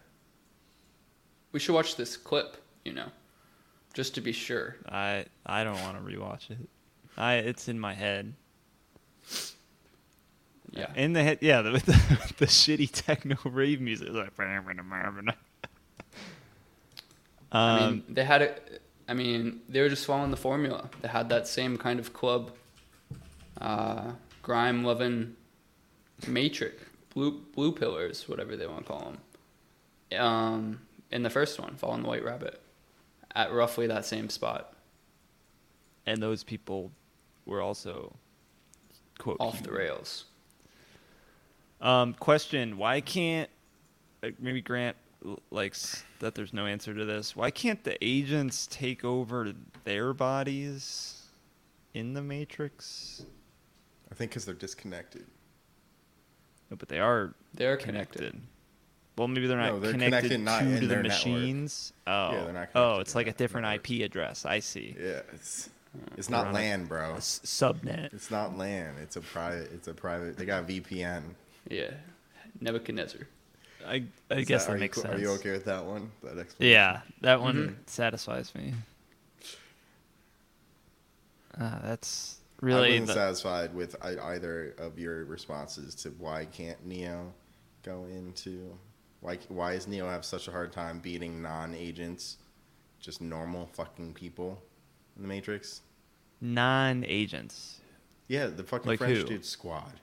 [1.52, 3.08] we should watch this clip you know
[3.94, 6.60] just to be sure I I don't want to rewatch it.
[7.18, 8.34] I it's in my head.
[10.74, 14.10] Yeah In the head, yeah, the, the, the shitty techno rave music.
[14.10, 14.56] Like, I
[17.52, 18.82] um, mean, they had it.
[19.08, 20.90] I mean, they were just following the formula.
[21.02, 22.52] They had that same kind of club,
[23.62, 25.36] uh, grime loving
[26.28, 26.82] matrix,
[27.14, 29.18] blue blue pillars, whatever they want to call
[30.12, 30.20] them.
[30.20, 30.82] Um,
[31.12, 32.60] in the first one, following the White Rabbit,
[33.36, 34.74] at roughly that same spot,
[36.08, 36.92] and those people
[37.46, 38.16] were also
[39.20, 40.26] quote off the rails.
[41.84, 43.50] Um, question: Why can't
[44.24, 44.96] uh, maybe Grant
[45.52, 47.36] likes that there's no answer to this.
[47.36, 51.24] Why can't the agents take over their bodies
[51.94, 53.26] in the Matrix?
[54.12, 55.26] I think because they're disconnected.
[56.70, 58.18] No, but they are They're connected.
[58.20, 58.42] connected.
[59.18, 61.06] Well, maybe they're not No, they're connected, connected not to the their network.
[61.26, 61.94] machines.
[62.08, 63.90] Oh, they're not oh, it's like a different network.
[63.92, 64.46] IP address.
[64.46, 64.96] I see.
[65.00, 65.70] Yeah, it's
[66.18, 67.12] it's not LAN, bro.
[67.14, 68.14] A s- subnet.
[68.14, 68.96] It's not LAN.
[69.02, 69.72] It's a private.
[69.72, 70.38] It's a private.
[70.38, 71.22] They got VPN.
[71.70, 71.92] Yeah.
[72.62, 73.22] Nebuchadnezzar.
[73.86, 75.16] I I Is guess that- that, makes you, sense.
[75.16, 76.12] Are you okay with that one?
[76.24, 76.74] That explanation?
[76.74, 77.90] Yeah, that one Mhm.
[77.90, 78.74] satisfies me.
[81.60, 86.86] Ah, that's I really wasn't the, satisfied with either of your responses to why can't
[86.86, 87.34] Neo
[87.84, 88.78] go into
[89.20, 92.38] why why does Neo have such a hard time beating non-agents,
[93.00, 94.62] just normal fucking people
[95.16, 95.82] in the Matrix?
[96.42, 97.80] non-agents.
[98.28, 99.24] Yeah, the fucking Like French who?
[99.26, 100.00] dude squad.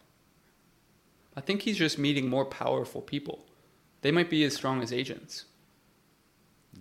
[1.36, 3.44] I think he's just meeting more powerful people.
[4.02, 5.44] They might be as strong as agents.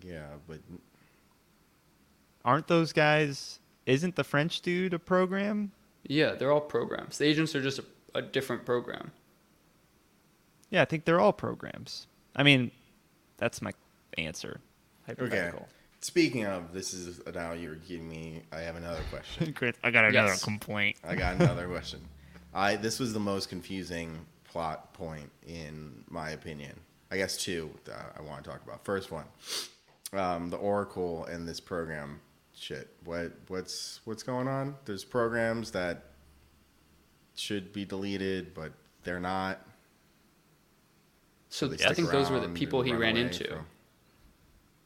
[0.03, 0.59] Yeah, but
[2.45, 3.59] Aren't those guys?
[3.85, 5.71] Isn't the French dude a program?
[6.03, 7.17] Yeah, they're all programs.
[7.17, 7.83] The agents are just a,
[8.15, 9.11] a different program.
[10.69, 12.07] Yeah, I think they're all programs.
[12.35, 12.71] I mean,
[13.37, 13.73] that's my
[14.17, 14.61] answer.
[15.19, 15.51] okay.
[16.01, 18.43] Speaking of, this is now you're giving me.
[18.53, 19.51] I have another question.
[19.55, 19.75] Great.
[19.83, 20.43] I got another Yes.
[20.43, 20.95] complaint.
[21.03, 21.99] I got another question.
[22.53, 26.79] I this was the most confusing plot point in my opinion.
[27.11, 28.83] I guess two that I want to talk about.
[28.85, 29.25] First one,
[30.13, 32.19] um, the Oracle and this program
[32.55, 32.89] shit.
[33.05, 34.75] What what's what's going on?
[34.85, 36.03] There's programs that
[37.35, 38.71] should be deleted, but
[39.03, 39.65] they're not.
[41.49, 43.47] So They I think those were the people he ran into.
[43.47, 43.65] from-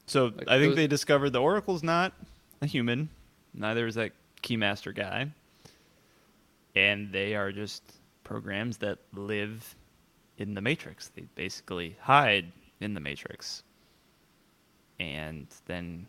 [0.06, 2.14] So Like, I think those- they discovered the Oracle's not
[2.62, 3.10] a human.
[3.54, 5.32] Neither is that Keymaster guy.
[6.76, 7.84] And they are just
[8.34, 9.76] programs that live
[10.40, 11.10] in the Matrix.
[11.10, 13.62] They basically hide in the Matrix.
[15.00, 16.08] And then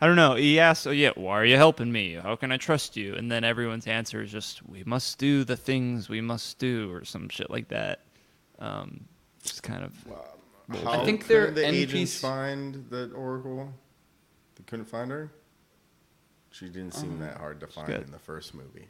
[0.00, 0.34] I don't know.
[0.34, 2.14] He asks, "Oh yeah, why are you helping me?
[2.14, 5.56] How can I trust you?" And then everyone's answer is just, "We must do the
[5.56, 8.00] things we must do," or some shit like that.
[8.58, 9.06] Um,
[9.44, 9.92] just kind of
[10.82, 13.72] How I think they're couldn't the agents find the Oracle.
[14.56, 15.30] They couldn't find her.
[16.50, 18.02] She didn't seem that hard to find good.
[18.02, 18.88] in the first movie.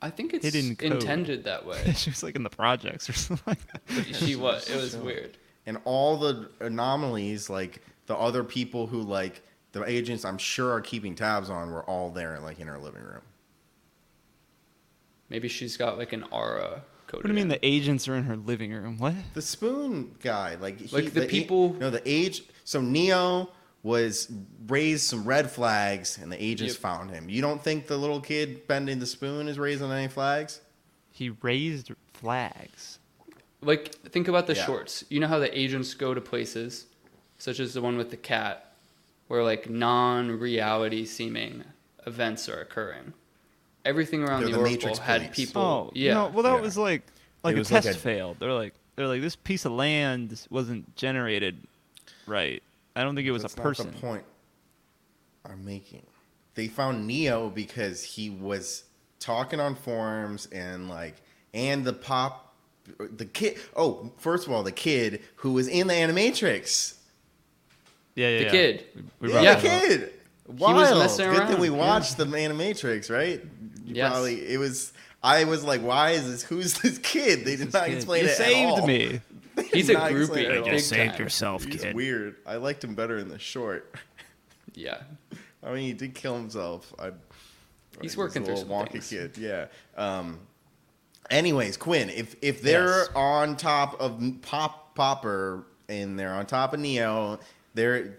[0.00, 0.92] I think it's Hidden code.
[0.92, 1.92] intended that way.
[1.96, 4.14] she was like in the projects or something like that.
[4.14, 4.68] she was.
[4.70, 5.36] It was weird.
[5.66, 10.80] and all the anomalies like the other people who like the agents i'm sure are
[10.80, 13.20] keeping tabs on were all there like in her living room
[15.28, 17.12] Maybe she's got like an aura coded.
[17.12, 17.48] What do you mean in.
[17.48, 18.96] the agents are in her living room?
[18.98, 19.14] What?
[19.34, 23.50] the spoon guy like he, Like the a- people- no the age so neo
[23.82, 24.30] was
[24.66, 26.80] raised some red flags and the agents Yep.
[26.82, 30.60] found him you don't think the little kid bending the spoon is raising any flags
[31.12, 32.98] He raised flags.
[33.60, 34.66] Like, think about the Yeah.
[34.66, 35.02] shorts.
[35.08, 36.86] You know how the agents go to places,
[37.38, 38.72] such as the one with the cat,
[39.26, 41.64] where like non-reality seeming
[42.06, 43.14] events are occurring.
[43.84, 45.34] Everything around They're the, the Oracle Matrix had police.
[45.48, 45.62] people.
[45.62, 46.14] Oh, yeah.
[46.14, 46.60] No, well, that Yeah.
[46.60, 47.02] was like
[47.42, 48.36] like It a was like test a- failed.
[48.38, 51.56] They're like they're like this piece of land wasn't generated
[52.26, 52.62] right.
[52.98, 53.86] I don't think it was That's a not person.
[53.86, 54.24] the point
[55.46, 56.04] i'm making
[56.54, 58.84] they found neo because he was
[59.20, 61.14] talking on forums and like
[61.54, 62.54] and the pop
[62.98, 66.94] the kid oh first of all the kid who was in the animatrix
[68.14, 68.38] Yeah, yeah.
[68.38, 68.50] The yeah.
[68.50, 68.86] kid.
[69.20, 69.82] We, we yeah, the that up.
[69.88, 70.12] kid
[70.74, 70.98] was Wild.
[70.98, 71.76] messing Good thing around, we yeah.
[71.76, 73.42] watched the Animatrix, right?
[73.84, 74.12] You Yes.
[74.12, 74.92] Probably it was.
[75.22, 76.42] I was like, "Why is this?
[76.42, 78.86] Who's this kid?" They did not Kid, explain you it saved at all.
[78.86, 79.20] me.
[79.62, 80.36] They He's a groupie.
[80.38, 80.78] it at Big all.
[80.78, 81.20] saved time.
[81.22, 82.36] yourself, He's weird.
[82.46, 83.94] I liked him better in the short.
[84.74, 84.98] Yeah.
[85.64, 86.94] I mean, he did kill himself.
[87.00, 87.12] I, He's
[88.00, 89.08] he was working a through some wonky things.
[89.10, 89.36] kid.
[89.38, 89.66] Yeah.
[89.96, 90.38] Um.
[91.30, 93.08] Anyways, Quinn, if if they're Yes.
[93.16, 97.40] on top of Pop Popper and they're on top of Neo,
[97.74, 98.14] they're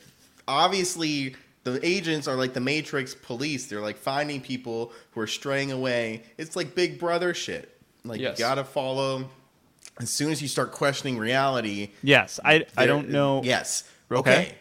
[0.50, 3.68] obviously the agents are like the Matrix police.
[3.68, 6.24] They're like finding people who are straying away.
[6.38, 7.80] It's like Big Brother shit.
[8.04, 8.38] Like Yes.
[8.38, 9.30] you gotta follow.
[10.00, 13.42] As soon as you start questioning reality, Yes, I I don't know.
[13.44, 13.84] Yes.
[14.12, 14.20] Okay.
[14.32, 14.56] Okay.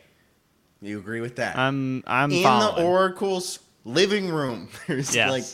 [0.81, 1.57] You agree with that?
[1.57, 2.77] I'm I'm in following.
[2.85, 4.69] the Oracle's living room.
[4.87, 5.31] There's Yes.
[5.31, 5.45] like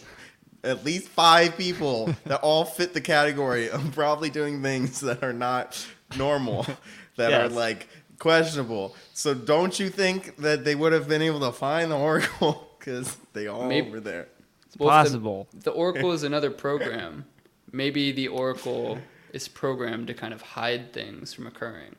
[0.65, 5.33] at least five people that all fit the category of probably doing things that are
[5.33, 6.63] not normal,
[7.17, 7.51] that Yes.
[7.51, 8.97] are like questionable.
[9.13, 13.17] So don't you think that they would have been able to find the Oracle because
[13.35, 14.29] they all Maybe- were there?
[14.67, 15.49] It's Well, if the- possible.
[15.53, 17.27] The Oracle is another program.
[17.73, 18.99] Maybe the Oracle
[19.35, 21.97] is programmed to kind of hide things from occurring.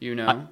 [0.00, 0.48] You know?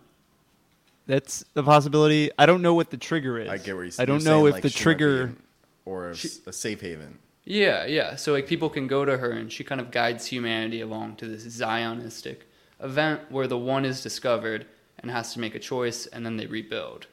[1.07, 2.31] That's a possibility.
[2.39, 3.49] I don't know what the trigger is.
[3.49, 3.93] I get where you.
[3.99, 5.23] I don't know saying, if like, the she might be trigger.
[5.25, 5.43] in-
[5.85, 7.19] or a, s- a safe haven.
[7.45, 8.17] yeah, yeah.
[8.17, 11.29] So like people can go to her and she kind of guides humanity along to
[11.29, 12.39] this Zionistic
[12.81, 14.67] event where the one is discovered
[14.99, 17.07] and has to make a choice and then they rebuild.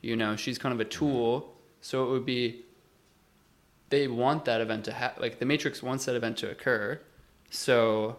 [0.00, 2.62] You know, she's kind of a tool, so it would be
[3.90, 5.22] they want that event to happen.
[5.22, 7.00] Like the Matrix wants that event to occur,
[7.50, 8.16] so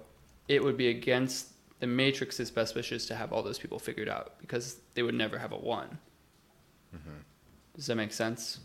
[0.47, 1.47] it would be against
[1.79, 5.37] the Matrix's best wishes to have all those people figured out because they would never
[5.39, 5.97] have a one.
[7.75, 8.59] Does that make sense?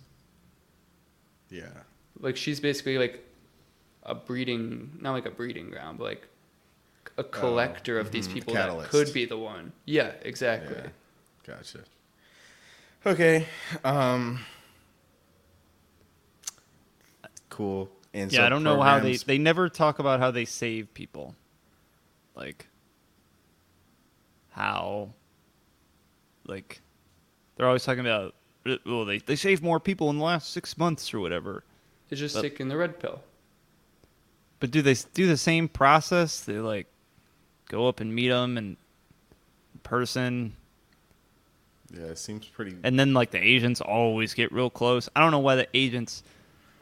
[1.50, 1.68] Yeah.
[2.20, 3.24] Like she's basically like
[4.02, 6.28] a breeding, not like a breeding ground, but like
[7.18, 9.72] a collector of these mhm, people that could be the one.
[9.84, 10.76] Yeah, exactly.
[10.76, 10.88] Yeah.
[11.46, 11.80] Gotcha.
[13.04, 13.46] Okay.
[13.84, 14.40] Um.
[17.48, 17.88] Cool.
[18.16, 20.92] And yeah, so I don't know how they they never talk about how they save
[20.94, 21.34] people.
[22.34, 22.66] Like
[24.50, 25.10] how
[26.46, 26.80] like
[27.56, 28.34] they're always talking about
[28.86, 31.62] well they they save more people in the last 6 months or whatever.
[32.10, 33.22] It's just But- taking the red pill.
[34.60, 36.40] But do they do the same process?
[36.40, 36.86] They like
[37.68, 38.76] go up and meet them in
[39.82, 40.56] person
[41.92, 42.76] Yeah, it seems pretty.
[42.82, 45.08] and then like the agents always get real close.
[45.14, 46.22] I don't know why the agents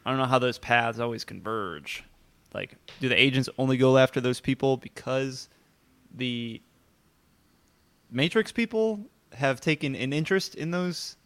[0.05, 2.05] I don't know how those paths always converge.
[2.53, 5.49] Like do the agents only go after those people because
[6.15, 6.61] the
[8.11, 9.01] Matrix people
[9.33, 11.17] have taken an interest in those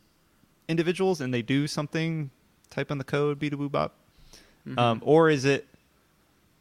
[0.69, 2.31] individuals and they do something
[2.71, 3.95] type in the code beat a boo bop
[4.67, 4.79] Mhm.
[4.79, 5.67] um, or is it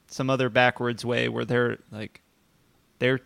[0.08, 2.22] some other backwards way where they're like
[3.00, 3.20] they're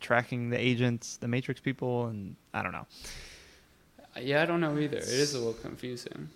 [0.00, 2.86] tracking the agents the matrix people and i don't know
[4.20, 4.96] yeah, I don't know either.
[4.96, 6.28] It is a little confusing.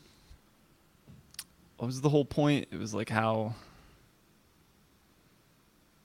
[1.83, 2.68] What was the whole point?
[2.71, 3.57] It was like how,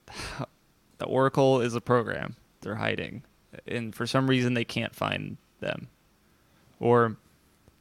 [0.09, 0.47] how
[0.97, 2.35] the oracle is a program.
[2.61, 3.21] They're hiding.
[3.67, 5.89] And for some reason they can't find them.
[6.79, 7.17] Or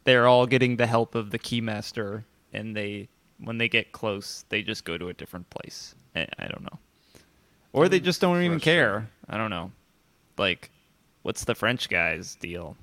[0.05, 4.61] they're all getting the help of the keymaster and they when they get close they
[4.61, 5.95] just go to a different place.
[6.15, 6.79] I, I don't know.
[7.73, 9.09] Or they just don't even care.
[9.27, 9.73] I don't know.
[10.37, 10.71] Like
[11.23, 12.77] what's the french guy's deal?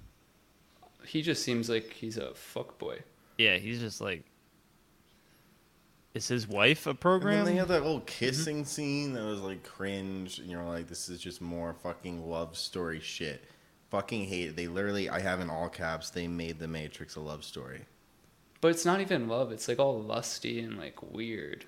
[1.06, 3.04] He just seems like he's a fuck boy.
[3.38, 4.24] yeah he's just like
[6.14, 7.40] is his wife a program?
[7.40, 8.66] And then they had that little kissing mm-hmm.
[8.66, 13.00] scene that was like cringe, and you're like, this is just more fucking love story
[13.00, 13.44] shit.
[13.90, 14.56] Fucking hate it.
[14.56, 17.82] They literally, I have in all caps, they made the Matrix a love story.
[18.62, 19.52] But it's not even love.
[19.52, 21.66] It's like all lusty and like weird.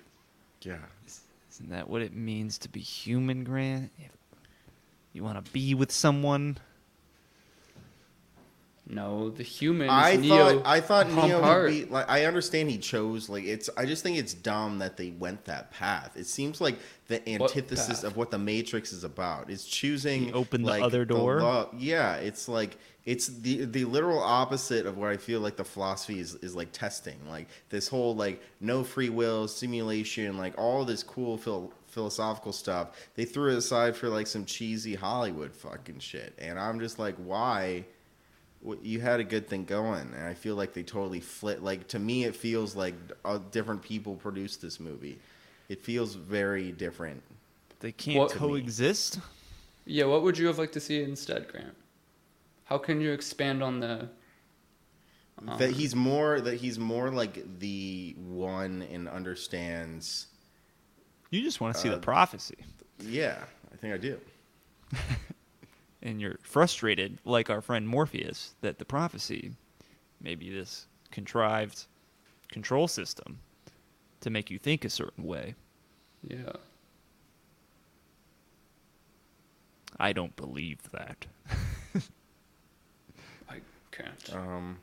[0.62, 0.78] Yeah.
[1.50, 3.90] Isn't that what it means to be human, Grant?
[3.98, 4.10] If
[5.12, 6.58] you want to be with someone.
[8.88, 9.90] No, the human.
[9.90, 11.64] I Neo, thought I thought Neo hard.
[11.64, 14.96] would be like I understand he chose like it's I just think it's dumb that
[14.96, 16.16] they went that path.
[16.16, 16.76] It seems like
[17.08, 18.04] the antithesis path?
[18.04, 19.50] of what the Matrix is about.
[19.50, 21.40] It's choosing open opened the like, other door?
[21.40, 25.64] lo- yeah, it's like it's the the literal opposite of where I feel like the
[25.64, 27.18] philosophy is, is like testing.
[27.28, 32.90] Like this whole like no free will, simulation, like all this cool phil- philosophical stuff.
[33.16, 36.34] They threw it aside for like some cheesy Hollywood fucking shit.
[36.38, 37.84] And I'm just like why w-
[38.82, 41.62] you had a good thing going, and I feel like they totally flit.
[41.62, 45.18] Like to me, it feels like uh, different people produced this movie.
[45.68, 47.22] It feels very different.
[47.80, 49.20] They can't What- coexist.
[49.84, 51.74] Yeah, what would you have liked to see instead, Grant?
[52.64, 54.08] How can you expand on the?
[55.46, 60.26] um, that he's more that he's more like the one and understands.
[61.30, 62.56] You just want to see Uh, the prophecy,
[63.00, 64.18] Yeah, I think I do.
[66.06, 69.50] and you're frustrated, like our friend Morpheus, that the prophecy
[70.20, 71.86] may be this contrived
[72.48, 73.40] control system
[74.20, 75.56] to make you think a certain way.
[76.22, 76.52] Yeah.
[79.98, 81.26] I don't believe that.
[83.50, 83.56] I
[83.90, 84.32] can't.
[84.32, 84.78] Um,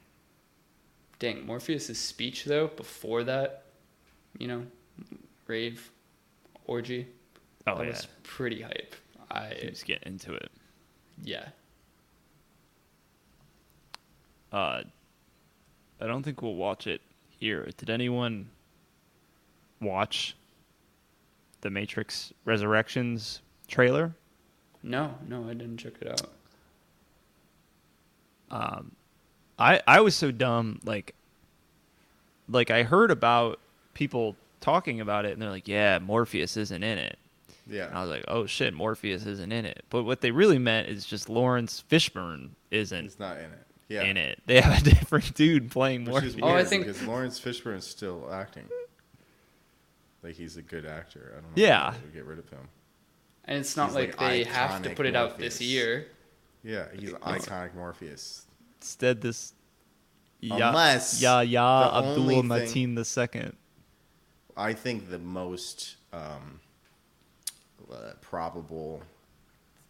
[1.19, 3.63] Dang, Morpheus' speech though before that,
[4.37, 4.65] you know,
[5.47, 5.89] rave,
[6.65, 7.07] orgy,
[7.65, 8.93] Oh that yeah, was pretty hype.
[9.31, 10.51] I just get into it.
[11.21, 11.49] Yeah.
[14.51, 14.83] Uh,
[15.99, 17.01] I don't think we'll watch it
[17.39, 17.67] here.
[17.77, 18.49] Did anyone
[19.81, 20.35] watch
[21.61, 24.13] the Matrix Resurrections trailer?
[24.83, 26.29] No, no, I didn't check it out.
[28.51, 28.91] Um,
[29.57, 30.79] I I was so dumb.
[30.83, 31.15] Like,
[32.49, 33.59] like I heard about
[33.93, 37.17] people talking about it, and they're like, "Yeah, Morpheus isn't in it."
[37.69, 40.89] And I was like, "Oh shit, Morpheus isn't in it." But what they really meant
[40.89, 43.67] is just Laurence Fishburne isn't he's not in it.
[43.89, 44.41] Yeah, in it.
[44.45, 46.35] They have a different dude playing which Morpheus.
[46.35, 48.67] is Oh, I think- because Laurence Fishburne is still acting.
[50.21, 51.31] Like he's a good actor.
[51.37, 51.49] I don't know.
[51.63, 51.89] Yeah.
[51.89, 52.67] If they would get rid of him.
[53.45, 56.07] And it's not like, like, they have to put it out this year.
[56.63, 58.45] Yeah, he's iconic Morpheus.
[58.79, 59.53] Instead, this
[60.39, 63.55] Ya- Unless Yahya the Abdul thing- Mateen the second.
[64.55, 66.59] I think the most um,
[67.91, 69.01] uh, probable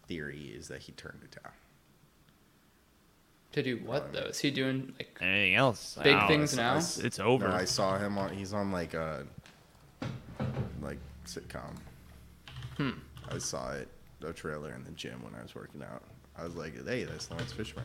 [0.08, 1.52] theory is that he turned it down.
[3.54, 4.22] To do what though?
[4.30, 5.98] Is he doing like Anything else?
[6.04, 6.78] Big Now things it's- now?
[6.78, 7.48] It's, it's over.
[7.50, 8.30] No, I saw him on.
[8.36, 9.26] He's on like a
[10.82, 11.76] like sitcom.
[12.78, 12.92] Hmm.
[13.30, 13.88] I saw it,
[14.20, 16.02] the trailer in the gym when I was working out.
[16.36, 17.84] I was like, "Hey, that's Laurence Fishburne."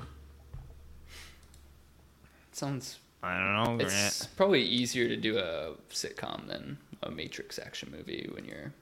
[2.52, 7.90] sounds I don't know, it's probably easier to do a sitcom than a Matrix action
[7.96, 8.72] movie when you're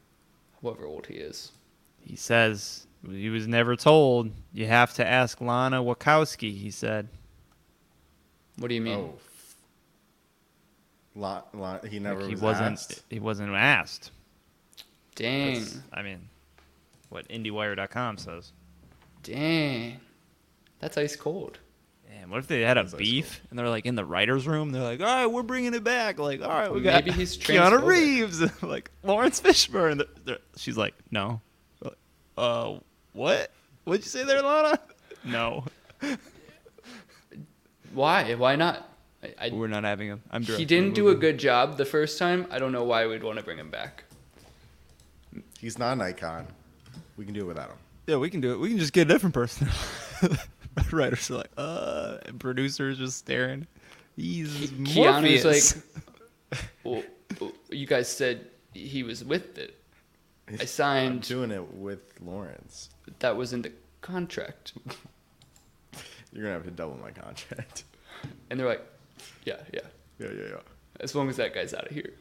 [0.67, 1.53] however old he is.
[2.01, 4.31] He says he was never told.
[4.53, 6.57] You have to ask Lana Wachowski.
[6.57, 7.09] He said.
[8.59, 8.99] What do you mean?
[8.99, 9.15] Oh,
[11.15, 11.87] lot, lot.
[11.87, 12.73] He never Like, he was wasn't.
[12.73, 13.03] asked.
[13.11, 14.11] He wasn't asked.
[15.15, 15.55] Dang.
[15.55, 16.29] That's- I mean,
[17.11, 18.53] what IndieWire.com says.
[19.23, 20.01] Dang.
[20.79, 21.59] That's ice cold.
[22.27, 24.49] Damn, what if they had a That's ice beef and they're like in the writers'
[24.49, 24.71] room?
[24.73, 27.39] They're like, "All right, we're bringing it back." Like, "All right, we got Maybe he's
[27.39, 27.87] Keanu transphobic.
[27.87, 31.41] Reeves, like Laurence Fishburne." They're- they're- she's like, "No."
[31.81, 31.95] Like,
[32.37, 32.79] Uh,
[33.13, 33.53] what?
[33.85, 34.79] What'd you say there, Lana?
[35.25, 35.65] No,
[37.93, 38.35] Why?
[38.35, 38.89] Why not?
[39.25, 40.23] I, I, we're not having him.
[40.31, 40.43] I'm.
[40.45, 42.47] he didn't do a good job the first time.
[42.51, 44.05] I don't know why we'd want to bring him back.
[45.59, 46.47] He's not an icon.
[47.17, 47.77] We can do it without him.
[48.07, 48.61] Yeah, we can do it.
[48.61, 49.69] We can just get a different person.
[50.93, 53.67] Writers are like, uh, and producers just staring.
[54.17, 55.77] He's Keanu's Morpheus.
[56.53, 57.03] like, well,
[57.41, 59.77] well, you guys said he was with it.
[60.49, 60.65] I signed.
[60.67, 61.23] I'm signed.
[61.23, 62.91] doing it with Laurence.
[63.19, 64.75] That was in the contract.
[66.33, 67.85] You're gonna have to double my contract.
[68.51, 68.85] And they're like,
[69.45, 69.81] yeah, yeah.
[70.19, 70.61] yeah, yeah, yeah.
[71.01, 72.15] As long as that guy's out of here.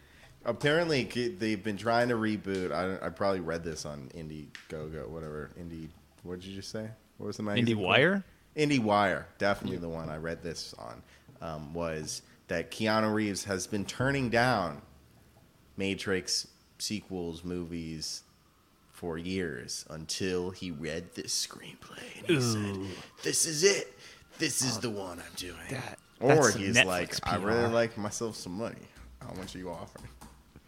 [0.44, 2.72] Apparently, they've been trying to reboot.
[2.72, 5.52] I, I probably read this on Indiegogo, whatever.
[5.60, 5.88] Indie,
[6.24, 6.90] what did you just say?
[7.18, 7.76] What was the magazine?
[7.78, 7.88] called?
[7.88, 8.24] IndieWire.
[8.56, 11.02] IndieWire, definitely the one I read this on,
[11.42, 14.82] um, was that Keanu Reeves has been turning down
[15.78, 16.48] Matrix
[16.80, 18.24] sequels, movies
[18.92, 23.94] for years until he read this screenplay and he said, "This is it.
[24.38, 28.38] This is the one I'm doing." that- or he's Netflix like, "I really like myself
[28.38, 28.88] some money.
[29.22, 30.08] How much are you offering?"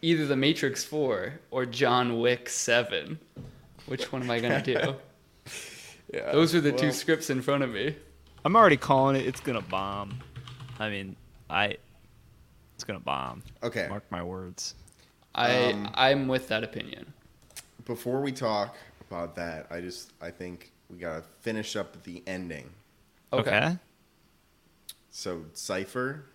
[0.02, 3.18] Either The Matrix 4 or John Wick 7.
[3.86, 4.96] Which one am I going to do?
[6.14, 7.96] Yeah, Those are the two scripts in front of me.
[8.46, 9.26] I'm already calling it.
[9.26, 10.20] It's gonna bomb.
[10.80, 11.16] I mean,
[11.50, 11.78] I.
[12.76, 13.44] It's gonna bomb.
[13.64, 14.76] Okay, Mark my words.
[15.36, 17.14] I Um, I'm with that opinion.
[17.86, 18.76] before we talk
[19.10, 22.70] about that, I just I think we gotta finish up the ending.
[23.34, 23.78] Okay.
[25.10, 26.26] So Cypher,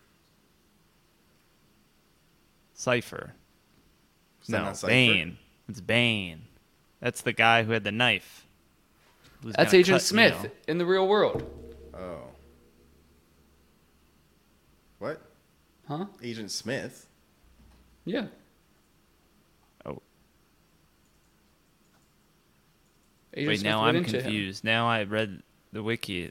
[2.75, 3.35] Cypher.
[4.43, 5.39] Is no, not Bane.
[5.69, 6.43] It's Bane.
[7.01, 8.42] That's the guy who had the knife.
[9.43, 10.51] Who's That's Agent cut Smith Neo.
[10.69, 11.43] in the real world.
[11.95, 12.19] Oh.
[14.99, 15.21] What?
[15.89, 16.07] Huh?
[16.23, 17.07] Agent Smith?
[18.05, 18.27] Yeah.
[19.85, 20.01] Oh,
[23.35, 23.61] Agent wait.
[23.61, 24.23] Smith Now I'm into him.
[24.23, 24.65] confused.
[24.65, 26.31] Now I read the wiki.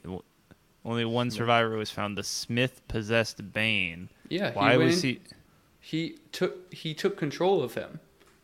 [0.84, 2.16] Only one survivor was found.
[2.16, 4.08] The Smith possessed Bane.
[4.28, 4.52] Yeah.
[4.52, 5.20] Why he was in- he?
[5.84, 7.98] He took he took control of him,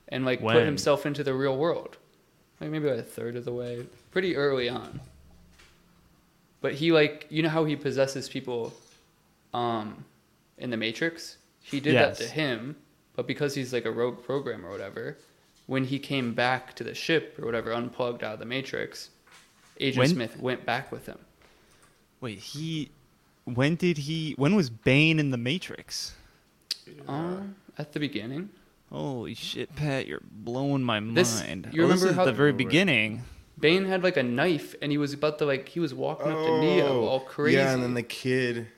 [0.08, 1.96] and like put himself into the real world.
[2.60, 5.00] Like maybe about a third of the way, pretty early on.
[6.60, 8.72] But he like you know how he possesses people,
[9.54, 10.04] um,
[10.58, 11.36] in the Matrix.
[11.60, 12.18] He did Yes.
[12.18, 12.76] that to him,
[13.14, 15.18] but because he's like a rogue program or whatever,
[15.66, 19.10] when he came back to the ship or whatever, unplugged out of the Matrix,
[19.78, 21.18] Agent When- Smith went back with him.
[22.20, 22.90] Wait, he.
[23.44, 24.34] When did he?
[24.36, 26.14] When was Bane in the Matrix?
[27.06, 28.50] Um, at the beginning.
[28.90, 30.06] Holy shit, Pat!
[30.06, 31.68] You're blowing my This- mind.
[31.72, 33.22] you Oh, this remember how- the very beginning?
[33.58, 36.44] Bane had like a knife, and he was about to like he was walking up
[36.46, 37.58] to Neo oh, all crazy.
[37.58, 38.68] Oh, Yeah, and then the kid.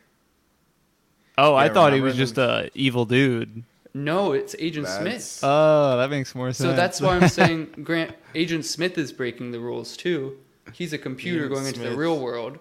[1.36, 3.62] Oh, I Yeah, thought he remember was just a evil dude.
[3.92, 5.40] No, it's Agent That's- Smith.
[5.42, 6.58] Oh, that makes more sense.
[6.58, 10.38] So that's why I'm saying Grant Agent Smith is breaking the rules too.
[10.72, 11.98] He's a computer Agent going into the Smith.
[11.98, 12.58] real world,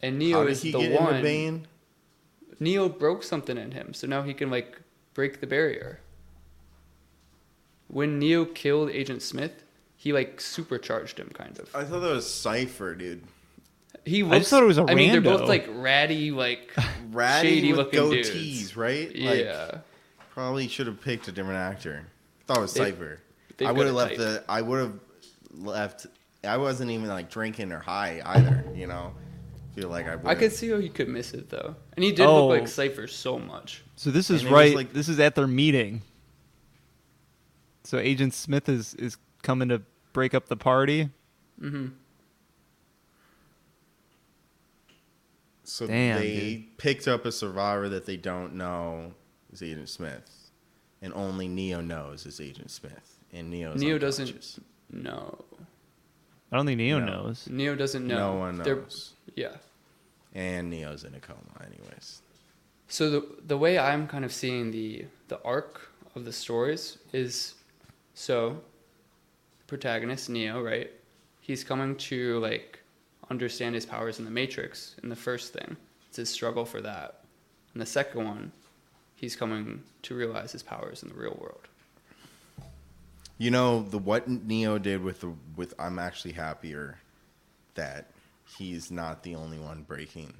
[0.00, 1.10] and How Neo did is he the get one.
[1.16, 1.66] into Bane?
[2.60, 4.80] Neo broke something in him, so now he can like
[5.14, 5.98] break the barrier.
[7.88, 9.61] When Neo killed Agent Smith,
[10.02, 11.74] he like supercharged him, kind of.
[11.76, 13.22] I thought that was Cypher, dude.
[14.04, 14.32] He was.
[14.32, 15.38] I just thought it was a I mean, they're rando.
[15.38, 16.72] both like ratty, like
[17.12, 18.76] Ratty shady with looking goatees, dudes.
[18.76, 19.14] right?
[19.14, 19.80] Yeah, Like,
[20.30, 22.04] probably should have picked a different actor.
[22.46, 23.20] thought it was They- Cypher.
[23.58, 24.18] they've I got would have a left type.
[24.18, 24.44] the.
[24.48, 24.92] I would have
[25.54, 26.06] left.
[26.42, 28.64] I wasn't even like drinking or high either.
[28.74, 29.14] You know,
[29.76, 30.14] feel like I.
[30.14, 32.48] I would've- could see how he could miss it though, and he did Oh.
[32.48, 32.66] look like oh.
[32.66, 33.84] Cypher so much.
[33.94, 34.74] So this is And it was right.
[34.76, 36.02] like- this is at their meeting.
[37.84, 39.82] So Agent Smith is is coming to
[40.12, 41.10] break up the party.
[41.58, 41.88] hmm
[45.64, 46.78] So Damn, they dude.
[46.78, 49.12] picked up a survivor that they don't know
[49.52, 50.50] is Agent Smith,
[51.00, 54.60] and only Neo knows is Agent Smith, and Neo's Neo doesn't unconscious.
[54.90, 55.44] know.
[56.50, 57.06] I don't think Neo No.
[57.06, 57.48] knows.
[57.48, 58.32] Neo doesn't know.
[58.34, 59.14] No one They're- knows.
[59.34, 59.56] Yeah.
[60.34, 62.20] And Neo's in a coma, anyways.
[62.88, 67.54] So the the way I'm kind of seeing the the arc of the stories is
[68.14, 68.62] so
[69.72, 70.90] protagonist Neo, right?
[71.40, 72.80] He's coming to like
[73.30, 75.78] understand his powers in the Matrix in the first thing.
[76.08, 77.24] It's his struggle for that.
[77.72, 78.52] And the second one,
[79.14, 81.68] he's coming to realize his powers in the real world.
[83.38, 86.98] You know the what Neo did with the with I'm actually happier
[87.74, 88.10] that
[88.58, 90.34] he's not the only one breaking.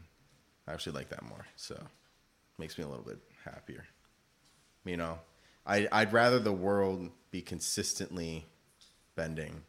[0.68, 1.46] I actually like that more.
[1.56, 1.82] So
[2.58, 3.86] makes me a little bit happier.
[4.84, 5.20] You know,
[5.66, 8.46] I I'd rather the world be consistently
[9.14, 9.62] bending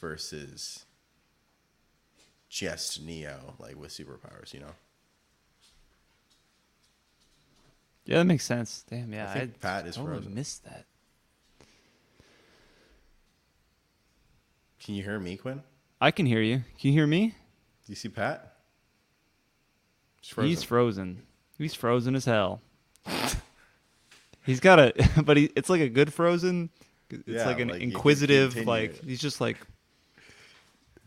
[0.00, 0.84] versus
[2.48, 4.52] just Neo like with superpowers.
[4.52, 4.74] You know,
[8.04, 8.84] Yeah, that makes sense.
[8.90, 9.30] Damn, yeah.
[9.30, 10.34] I think Pat is totally frozen.
[10.34, 10.86] missed that.
[14.82, 15.62] can you hear me, Quinn?
[16.00, 16.56] I can hear you.
[16.78, 17.28] Can you hear me?
[17.28, 18.56] Do you see Pat?
[20.20, 21.22] He's He's frozen.
[21.58, 22.62] He's frozen as hell.
[24.46, 26.70] he's got a, but he, it's like a good frozen.
[27.12, 29.04] It's Yeah, like an like inquisitive, like it.
[29.04, 29.56] he's just like,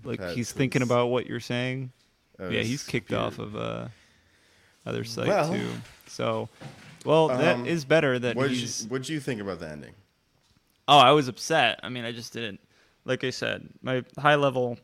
[0.04, 1.92] like Pat he's thinking about what you're saying.
[2.40, 3.22] Oh, yeah, he's kicked weird.
[3.22, 3.88] off of uh,
[4.86, 5.70] other site Well- too.
[6.08, 6.50] So,
[7.06, 8.86] well, that Um, is better that What'd you, he's.
[8.88, 9.94] what'd you think about the ending?
[10.88, 11.80] Oh, I was upset.
[11.82, 12.60] I mean, I just didn't.
[13.06, 14.78] Like I said, my high level,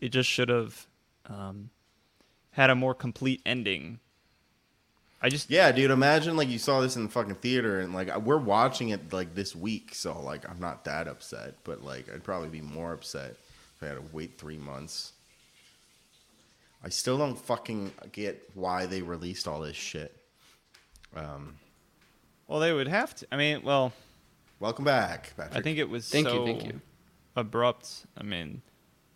[0.00, 0.86] it just should have
[1.26, 1.70] um,
[2.52, 3.98] had a more complete ending.
[5.22, 5.90] I just Yeah, dude.
[5.90, 9.34] Imagine like you saw this in the fucking theater, and like we're watching it like
[9.34, 13.36] this week, so like I'm not that upset, but like I'd probably be more upset
[13.76, 15.12] if I had to wait three months.
[16.82, 20.16] I still don't fucking get why they released all this shit.
[21.14, 21.56] Um,
[22.48, 23.26] well, they would have to.
[23.30, 23.92] I mean, well,
[24.58, 25.56] welcome back, Patrick.
[25.58, 26.80] I think it was Thank so you, thank you.
[27.36, 28.06] abrupt.
[28.16, 28.62] I mean,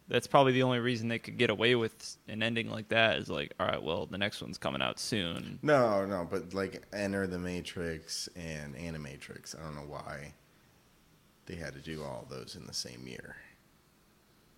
[0.09, 3.19] that's probably the only reason they could get away with an ending like that.
[3.19, 5.59] Is like, all right, well, the next one's coming out soon.
[5.63, 9.59] no, no, but like Enter the Matrix and Animatrix.
[9.59, 10.35] I don't know why
[11.47, 13.37] they had to do all those in the same year,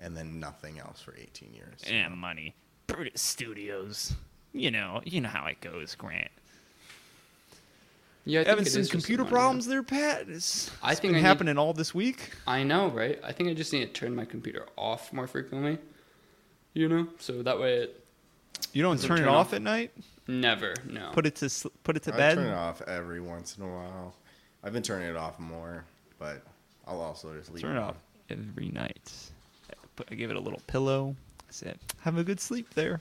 [0.00, 1.80] and then nothing else for 18 years.
[1.88, 2.54] And money,
[2.86, 4.14] Brutus Studios.
[4.52, 6.30] You know, you know how it goes, Grant.
[8.28, 10.28] Yeah, I think Having it some is computer problems there, Pat.
[10.28, 12.30] It's, I it's think been I need- happening all this week.
[12.46, 13.20] I know, right?
[13.22, 15.78] I think I just need to turn my computer off more frequently.
[16.74, 18.04] You know, so that way it
[18.72, 19.52] You don't Does it turn it off off?
[19.54, 19.92] at night.
[20.26, 21.10] never no.
[21.12, 22.34] Put it to sl- put it to I bed.
[22.34, 24.14] turn it off every once in a while.
[24.64, 25.84] I've been turning it off more,
[26.18, 26.42] but
[26.86, 27.96] I'll also just leave Turn it it off
[28.28, 29.12] every night.
[30.10, 31.14] I give it a little pillow.
[31.40, 33.00] I said, "Have a good sleep there."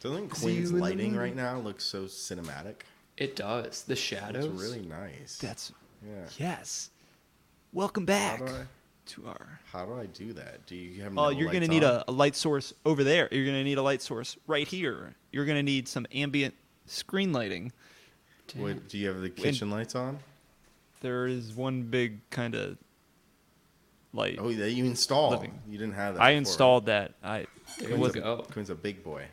[0.00, 2.82] Doesn't See Quinn's you in the lighting right now look so cinematic?
[3.16, 3.82] It does.
[3.84, 4.44] The shadows.
[4.46, 5.38] It's really nice.
[5.38, 5.72] That's
[6.06, 6.24] yeah.
[6.38, 6.90] yes.
[7.72, 8.66] Welcome How back do I
[9.06, 9.60] to our.
[9.72, 10.66] how do I do that?
[10.66, 11.12] Do you have?
[11.16, 13.28] Oh, no you're gonna need a, a light source over there.
[13.30, 15.14] You're gonna need a light source right here.
[15.32, 16.54] You're gonna need some ambient
[16.86, 17.72] screen lighting.
[18.54, 20.20] What, do you have the kitchen lights on?
[21.00, 22.78] There is one big kind of
[24.12, 24.38] light.
[24.40, 25.32] Oh, that you installed.
[25.32, 25.58] Living.
[25.68, 26.22] You didn't have that.
[26.22, 26.38] I before.
[26.38, 27.14] installed that.
[27.22, 27.46] I
[27.78, 28.44] There it wasn't go.
[28.50, 29.24] Quinn's a big boy.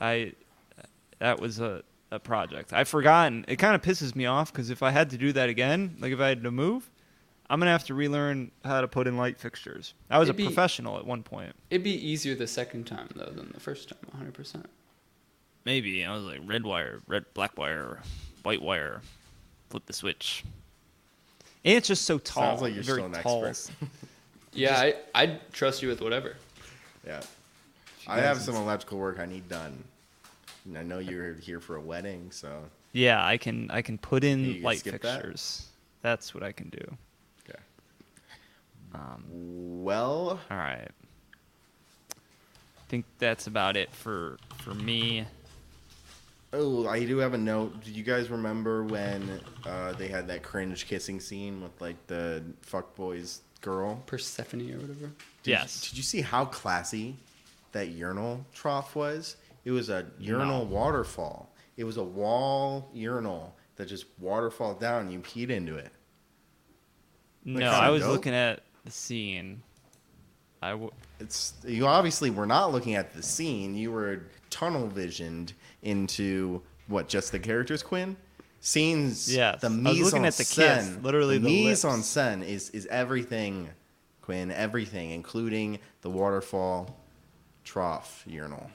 [0.00, 0.34] I
[1.18, 2.72] that was a, a project.
[2.72, 3.44] I've forgotten.
[3.48, 6.12] It kind of pisses me off because if I had to do that again, like
[6.12, 6.90] if I had to move,
[7.48, 9.94] I'm gonna have to relearn how to put in light fixtures.
[10.10, 11.54] I was It'd a be- professional at one point.
[11.70, 14.34] It'd be easier the second time though than the first time, 100.
[14.34, 14.68] percent
[15.64, 18.00] Maybe I was like red wire, red black wire,
[18.42, 19.02] white wire,
[19.68, 20.42] flip the switch.
[21.64, 22.42] And it's just so tall.
[22.44, 23.44] Sounds like you're very still an tall.
[23.44, 23.74] expert.
[24.52, 26.34] Yeah, I I'd trust you with whatever.
[27.06, 27.20] Yeah.
[28.08, 29.84] I have some electrical work I need done.
[30.64, 34.24] And I know you're here for a wedding, so Yeah, I can I can put
[34.24, 35.32] in can light skip that?
[36.02, 36.96] That's what I can do.
[37.48, 37.58] okay.
[38.94, 39.24] Um,
[39.82, 40.88] Well, All right.
[42.10, 45.26] I think that's about it for for me.
[46.52, 47.84] Oh, I do have a note.
[47.84, 52.42] Do you guys remember when uh, they had that cringe kissing scene with like the
[52.62, 54.02] fuck boys girl?
[54.06, 55.12] Persephone or whatever.
[55.44, 55.84] Did yes.
[55.84, 57.14] You, did you see how classy
[57.70, 59.36] that urinal trough was?
[59.64, 61.54] It was a urinal waterfall.
[61.76, 65.02] It was a wall urinal that just waterfall down.
[65.02, 65.92] and You peed into it.
[67.44, 68.12] no, I was dope.
[68.12, 69.62] looking at the scene.
[70.62, 73.74] I w- It's you obviously were not looking at the scene.
[73.74, 77.08] You were tunnel visioned into what?
[77.08, 78.16] Just the characters, Quinn.
[78.60, 79.34] Scenes.
[79.34, 79.62] Yes.
[79.62, 81.02] The I was mise looking en at the scène.
[81.02, 82.08] literally the, the mise en lips.
[82.14, 83.70] scène is is everything,
[84.20, 84.50] Quinn.
[84.50, 86.98] Everything, including the waterfall
[87.64, 88.70] trough urinal.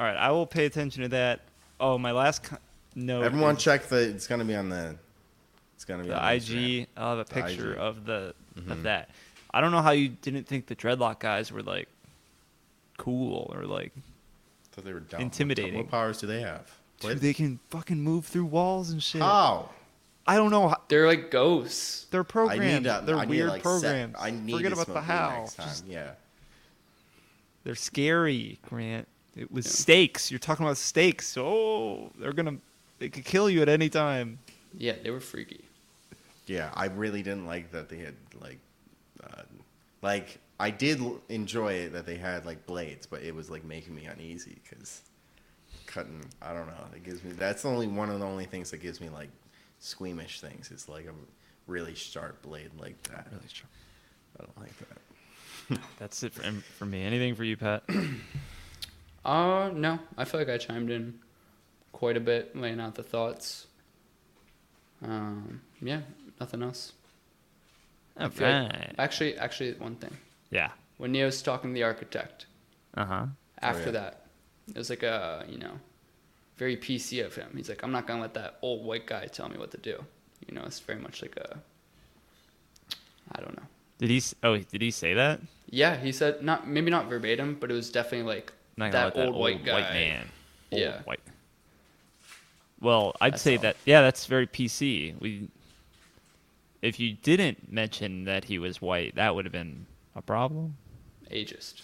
[0.00, 0.16] All right.
[0.16, 1.40] I will pay attention to that.
[1.78, 2.56] Oh, my last co-
[2.94, 3.22] note.
[3.22, 3.98] Everyone, is check the.
[3.98, 4.96] It's gonna be on the.
[5.76, 6.80] It's gonna be the on Instagram.
[6.82, 6.88] IG.
[6.96, 7.78] I'll have a The picture IG.
[7.78, 8.82] of the of mm-hmm.
[8.84, 9.10] that.
[9.52, 11.88] I don't know how you didn't think the dreadlock guys were like
[12.96, 13.92] cool or like
[14.72, 15.20] thought they were dumb.
[15.20, 15.76] Intimidating.
[15.76, 16.70] What powers do they have?
[17.00, 19.20] dude, they can fucking move through walls and shit.
[19.22, 19.70] How?
[20.26, 20.68] I don't know.
[20.68, 22.06] How, They're like ghosts.
[22.10, 22.84] they're I programmed.
[22.84, 24.14] need to, they're I need weird to, like, programs.
[24.16, 25.40] Set, I need Forget to about the smoke weed how.
[25.40, 25.68] Next time.
[25.68, 26.10] Just- yeah.
[27.64, 29.08] they're scary, Grant.
[29.36, 29.72] It was Yeah.
[29.72, 30.30] stakes.
[30.30, 31.36] You're talking about stakes.
[31.36, 32.58] Oh, they're gonna.
[32.98, 34.38] They could kill you at any time.
[34.76, 35.64] Yeah, they were freaky.
[36.46, 38.58] Yeah, I really didn't like that they had like,
[39.22, 39.42] uh,
[40.02, 43.94] like I did enjoy it that they had like blades, but it was like making
[43.94, 45.02] me uneasy because
[45.86, 46.24] cutting.
[46.42, 46.84] I don't know.
[46.94, 47.32] It gives me.
[47.32, 49.30] That's the only one of the only things that gives me like
[49.78, 50.70] squeamish things.
[50.72, 51.12] It's like a
[51.66, 53.28] really sharp blade like that.
[53.30, 53.68] Really true.
[54.40, 55.80] I don't like that.
[55.98, 56.42] That's it for,
[56.78, 57.02] for me.
[57.04, 57.84] Anything for you, Pat?
[59.24, 59.98] Uh, no.
[60.16, 61.18] I feel like I chimed in
[61.92, 63.66] quite a bit, laying out the thoughts.
[65.02, 66.00] Um, yeah,
[66.38, 66.92] nothing else.
[68.16, 70.16] I feel like- actually, actually, one thing.
[70.50, 70.70] Yeah.
[70.98, 72.46] When Neo's talking to the architect,
[72.94, 73.26] Uh huh.
[73.62, 73.90] after yeah.
[73.92, 74.26] that,
[74.68, 75.80] it was like a, you know,
[76.56, 77.50] very PC of him.
[77.56, 80.04] He's like, I'm not gonna let that old white guy tell me what to do.
[80.46, 81.58] You know, it's very much like a,
[83.32, 83.66] I don't know.
[83.98, 84.16] Did he?
[84.18, 85.40] s- Oh, did he say that?
[85.70, 89.16] Yeah, he said not maybe not verbatim, but it was definitely like Not gonna that,
[89.16, 89.80] let that old white guy.
[89.92, 90.28] man.
[90.72, 91.02] Old Yeah.
[91.02, 91.20] White.
[92.80, 93.62] Well, I'd That's say all.
[93.62, 93.76] that.
[93.84, 95.14] Yeah, that's very PC.
[95.20, 95.48] We.
[96.82, 100.76] If you didn't mention that he was white, that would have been a problem.
[101.30, 101.82] ageist.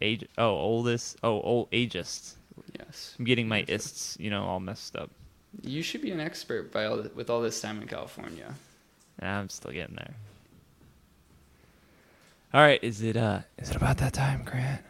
[0.00, 0.26] Age.
[0.36, 1.16] Oh, oldest.
[1.22, 2.34] Oh, old ageist.
[2.78, 5.10] Yes, I'm getting my ists, you know, all messed up.
[5.62, 8.54] you should be an expert by all the, with all this time in California.
[9.22, 10.14] Nah, I'm still getting there.
[12.52, 14.82] All right, is it uh is it about that time, Grant?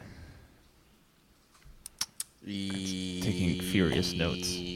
[3.22, 4.58] Taking furious notes.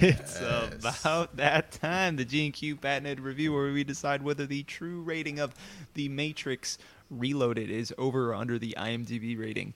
[0.00, 0.80] It's Yes.
[1.02, 5.02] about that time, the G and Q patented review, where we decide whether the true
[5.02, 5.54] rating of
[5.94, 6.78] the Matrix
[7.10, 9.74] Reloaded is over or under the IMDb rating,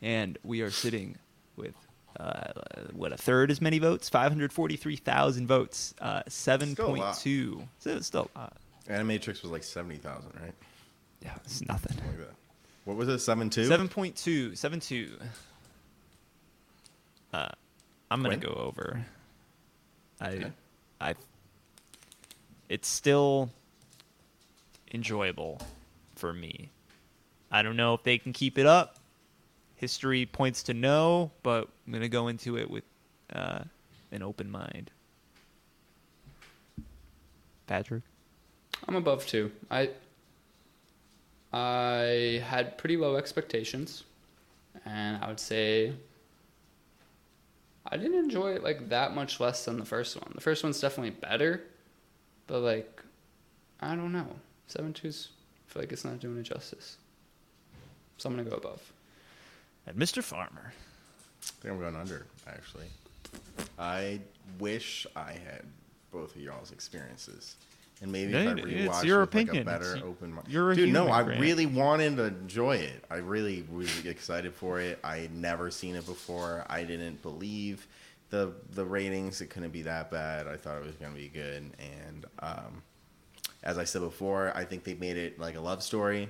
[0.00, 1.16] and we are sitting
[1.56, 1.74] with.
[2.18, 2.52] Uh,
[2.92, 6.96] what a third as many votes, five hundred forty-three thousand votes, uh, seven Still a
[6.96, 7.18] lot.
[7.18, 7.64] two.
[7.80, 8.46] So it's still, uh,
[8.88, 10.54] Animatrix was like seventy thousand, right?
[11.22, 11.96] yeah, it's nothing.
[11.96, 12.34] Something like that.
[12.84, 13.18] What was it?
[13.18, 13.64] Seven two.
[13.66, 15.10] Seven point two, seven two.
[17.34, 17.48] Uh,
[18.12, 18.40] I'm gonna Win?
[18.40, 19.04] go over.
[20.20, 20.52] I, Okay.
[21.00, 21.14] I.
[22.68, 23.50] It's still
[24.92, 25.60] enjoyable
[26.14, 26.70] for me.
[27.50, 28.98] I don't know if they can keep it up.
[29.74, 32.84] History points to no, but I'm gonna go into it with
[33.32, 33.64] uh,
[34.12, 34.92] an open mind.
[37.66, 38.04] Patrick.
[38.86, 39.50] I'm above two.
[39.72, 39.90] I
[41.52, 44.04] I had pretty low expectations,
[44.84, 45.94] and I would say
[47.86, 50.32] I didn't enjoy it like that much less than the first one.
[50.34, 51.62] The first one's definitely better,
[52.46, 53.02] but like
[53.80, 54.26] I don't know.
[54.66, 55.28] Seven twos.
[55.68, 56.96] I feel like it's not doing it justice.
[58.16, 58.92] So I'm gonna go above.
[59.86, 60.22] And Mr.
[60.22, 60.72] Farmer.
[60.72, 62.86] I think I'm going under, actually.
[63.78, 64.20] I
[64.58, 65.62] wish I had
[66.10, 67.56] both of y'all's experiences.
[68.02, 69.58] And maybe Yeah, if I it's your like opinion.
[69.62, 70.48] a better It's open mind.
[70.48, 71.40] you're a Dude, no, human, I Grant.
[71.40, 73.04] really wanted to enjoy it.
[73.10, 74.98] I really was excited for it.
[75.04, 76.64] I had never seen it before.
[76.68, 77.86] I didn't believe
[78.30, 79.40] the the ratings.
[79.40, 80.48] It couldn't be that bad.
[80.48, 81.70] I thought it was going to be good.
[81.78, 82.82] And um,
[83.62, 86.28] as I said before, I think they made it like a love story.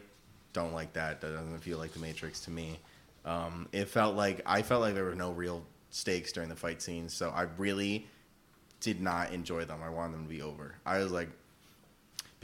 [0.52, 1.20] Don't like that.
[1.22, 2.78] That doesn't feel like The Matrix to me.
[3.24, 6.82] Um, it felt like I felt like there were no real stakes during the fight
[6.82, 8.06] scenes, so I really
[8.80, 9.80] did not enjoy them.
[9.82, 10.74] I wanted them to be over.
[10.84, 11.30] I was like,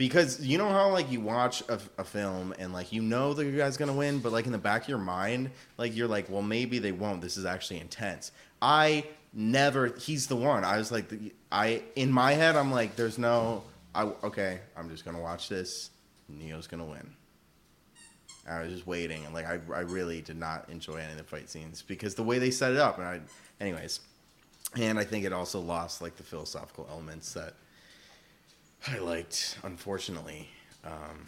[0.01, 3.45] because you know how like you watch a, a film and like you know the
[3.45, 6.41] guy's gonna win, but like in the back of your mind, like you're like, well,
[6.41, 7.21] maybe they won't.
[7.21, 8.31] This is actually intense.
[8.63, 9.89] I never.
[9.89, 10.63] He's the one.
[10.63, 11.05] I was like,
[11.51, 13.61] I in my head, I'm like, there's no.
[13.93, 14.61] I okay.
[14.75, 15.91] I'm just gonna watch this.
[16.27, 17.13] Neo's gonna win.
[18.49, 21.23] I was just waiting, and like I, I really did not enjoy any of the
[21.23, 23.19] fight scenes because the way they set it up, and I,
[23.59, 23.99] anyways,
[24.75, 27.53] and I think it also lost like the philosophical elements that
[28.87, 29.57] I liked.
[29.63, 30.47] Unfortunately,
[30.85, 31.25] um,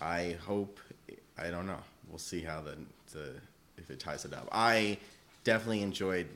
[0.00, 0.78] I hope
[1.38, 1.80] I don't know.
[2.08, 2.76] We'll see how the
[3.12, 3.30] the
[3.78, 4.48] if it ties it up.
[4.52, 4.98] I
[5.44, 6.28] definitely enjoyed.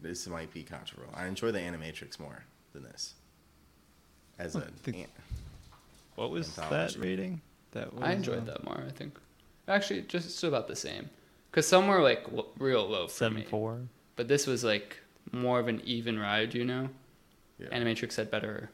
[0.00, 1.14] This might be controversial.
[1.16, 3.14] I enjoy the Animatrix more than this.
[4.38, 5.08] As a think-
[6.16, 6.98] What was Anthology.
[6.98, 7.40] that rating?
[7.72, 8.82] That was, I enjoyed uh, that more.
[8.86, 9.18] I think.
[9.66, 11.08] Actually, just about the same.
[11.52, 13.80] Cause some were like w- real low for Seven me, four.
[14.16, 14.98] but this was like
[15.32, 16.52] more of an even ride.
[16.54, 16.88] You know.
[17.58, 18.70] yeah, Animatrix had better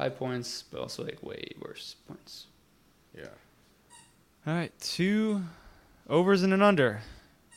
[0.00, 2.46] high points, but also like way worse points.
[3.16, 3.26] yeah,
[4.46, 5.42] All right, two
[6.08, 7.00] overs and an under.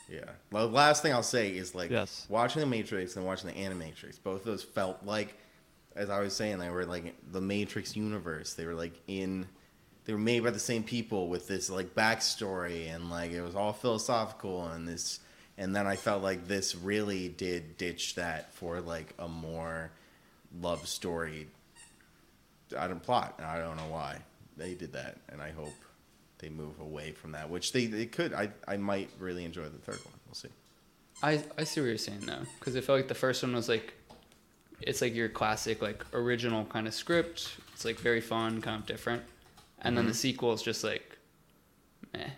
[0.10, 0.26] yeah.
[0.52, 2.26] Well, the last thing I'll say is like Yes.
[2.30, 4.22] watching the Matrix and watching the Animatrix.
[4.22, 5.38] Both of those felt like,
[5.96, 8.54] as I was saying, they were like the Matrix universe.
[8.56, 9.48] They were like in
[10.06, 13.56] they were made by the same people with this like backstory and like it was
[13.56, 15.22] all philosophical and this
[15.58, 19.92] and then I felt like this really did ditch that for like a more
[20.62, 21.48] love story
[22.78, 24.18] I don't plot and I don't know why
[24.58, 25.74] they did that and I hope
[26.40, 29.78] they move away from that which they, they could I, I might really enjoy the
[29.78, 30.50] third one we'll see
[31.22, 33.70] I I see what you're saying though, because I felt like the first one was
[33.70, 33.94] like,
[34.82, 37.58] it's like your classic like original kind of script.
[37.74, 39.24] It's like very fun, kind of different,
[39.80, 40.18] and then the mm-hmm.
[40.18, 41.18] sequel is just like,
[42.14, 42.30] meh.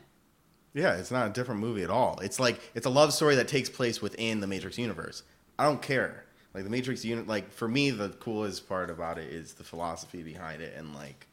[0.74, 2.20] Yeah, it's not a different movie at all.
[2.20, 5.24] It's like it's a love story that takes place within the Matrix universe.
[5.58, 6.25] I don't care.
[6.56, 10.24] Like the Matrix unit like for me the coolest part about it is the philosophy
[10.24, 11.28] behind it and like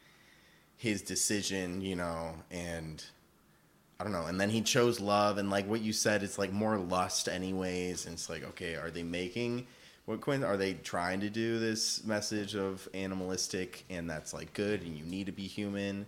[0.77, 3.05] his decision, you know, and
[4.01, 4.27] I don't know.
[4.27, 8.05] And then he chose love and like what you said it's like more lust anyways
[8.05, 9.69] and it's like okay, are they making
[10.07, 14.83] what Quinn are they trying to do this message of animalistic and that's like good
[14.83, 16.05] and you need to be human?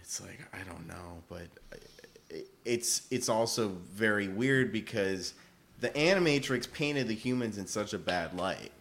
[0.00, 5.34] It's like I don't know, but uh, it's it's also very weird because
[5.82, 8.72] the animatrix painted the humans in such a bad light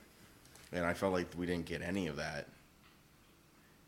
[0.71, 2.47] and i felt like we didn't get any of that.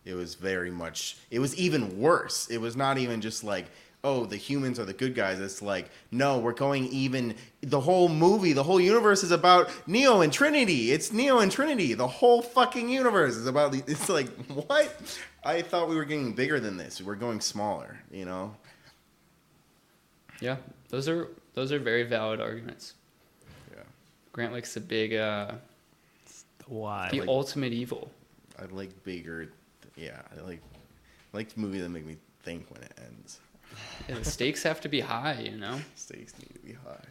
[0.05, 2.49] It was very much it was even worse.
[2.49, 3.65] It was not even just like
[4.03, 5.39] oh the humans are the good guys.
[5.39, 10.21] It's like no we're going even the whole movie the whole universe is about neo
[10.21, 10.91] and trinity.
[10.91, 11.93] It's neo and trinity.
[11.93, 15.19] The whole fucking universe is about the, it's like what?
[15.45, 17.01] I thought we were getting bigger than this.
[17.01, 18.55] We're going smaller you know?
[20.41, 20.57] Yeah,
[20.89, 22.95] those are those are very valid arguments.
[24.33, 25.51] Yeah Grant likes the big, uh,
[26.67, 27.09] Why?
[27.11, 28.11] the like- ultimate evil.
[28.59, 29.49] I like bigger.
[29.95, 30.61] Yeah, I like
[31.33, 33.39] I like movies that make me think when it ends.
[34.07, 35.79] Yeah, the stakes have to be high, you know.
[35.95, 37.05] Stakes need to be high.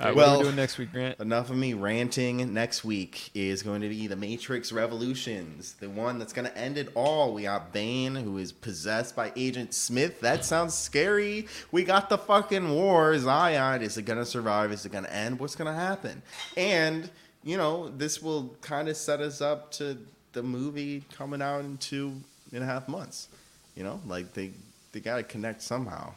[0.00, 1.20] Right, Well- what are we doing next week, Grant?
[1.20, 2.52] Enough of me ranting.
[2.52, 6.78] Next week is going to be the Matrix Revolutions, the one that's going to end
[6.78, 7.34] it all.
[7.34, 10.20] We got Bane, who is possessed by Agent Smith.
[10.20, 11.46] That sounds scary.
[11.70, 13.16] We got the fucking war.
[13.18, 14.72] Zion, is it going to survive?
[14.72, 15.38] Is it going to end?
[15.38, 16.22] What's going to happen?
[16.56, 17.10] And
[17.44, 19.98] you know, this will kind of set us up to
[20.32, 22.14] the movie coming out in two
[22.52, 23.28] and a half months.
[23.76, 24.52] You know, like they
[24.92, 26.14] they got to connect somehow.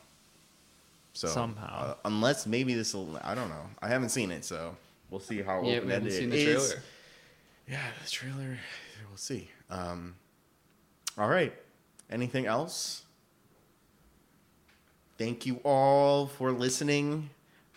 [1.15, 1.65] So Somehow.
[1.81, 3.65] uh, unless maybe this will, I don't know.
[3.81, 4.75] I haven't seen it, so
[5.09, 6.67] we'll see how Yeah, we open-ended haven't seen it the is.
[6.67, 6.83] trailer.
[7.69, 8.57] Yeah, the trailer.
[9.07, 9.49] We'll see.
[9.69, 10.15] Um,
[11.17, 11.53] all right.
[12.11, 13.03] Anything else?
[15.17, 17.29] Thank you all for listening.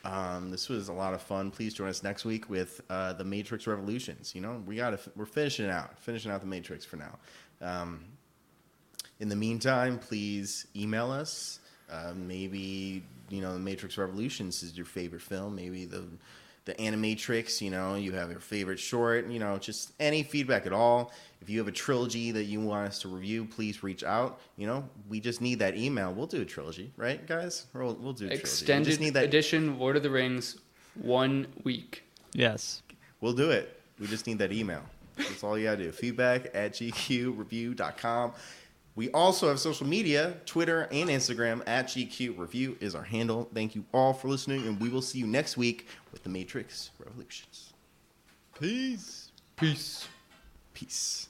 [0.05, 1.53] Um, this was a lot of fun.
[1.53, 4.35] Please join us next week with uh, the Matrix Revolutions.
[4.35, 7.19] You know, we got to we're finishing out, finishing out the Matrix for now.
[7.63, 8.01] Um,
[9.21, 11.61] in the meantime, please email us.
[11.91, 15.55] Uh, maybe you know, the Matrix Revolutions is your favorite film.
[15.57, 16.05] Maybe the
[16.65, 17.61] the Animatrix.
[17.61, 19.29] You know, you have your favorite short.
[19.29, 21.13] You know, just any feedback at all.
[21.41, 24.41] If you have a trilogy that you want us to review, please reach out.
[24.57, 26.13] You know, we just need that email.
[26.13, 27.67] We'll do a trilogy, right, guys?
[27.73, 28.35] We'll, we'll do a trilogy.
[28.35, 29.25] We Extended just need that.
[29.25, 30.59] edition Lord of the Rings,
[30.95, 32.03] one week.
[32.33, 32.83] Yes.
[33.21, 33.81] We'll do it.
[33.99, 34.83] We just need that email.
[35.17, 35.93] That's all you gotta do.
[35.93, 38.33] Feedback at gqreview.com.
[38.99, 43.49] We also have social media, Twitter and Instagram at GQ Review is our handle.
[43.55, 46.91] Thank you all for listening, and we will see you next week with the Matrix
[46.99, 47.75] Revolutions.
[48.59, 49.31] Peace.
[49.55, 50.09] Peace.
[50.75, 51.29] Peace.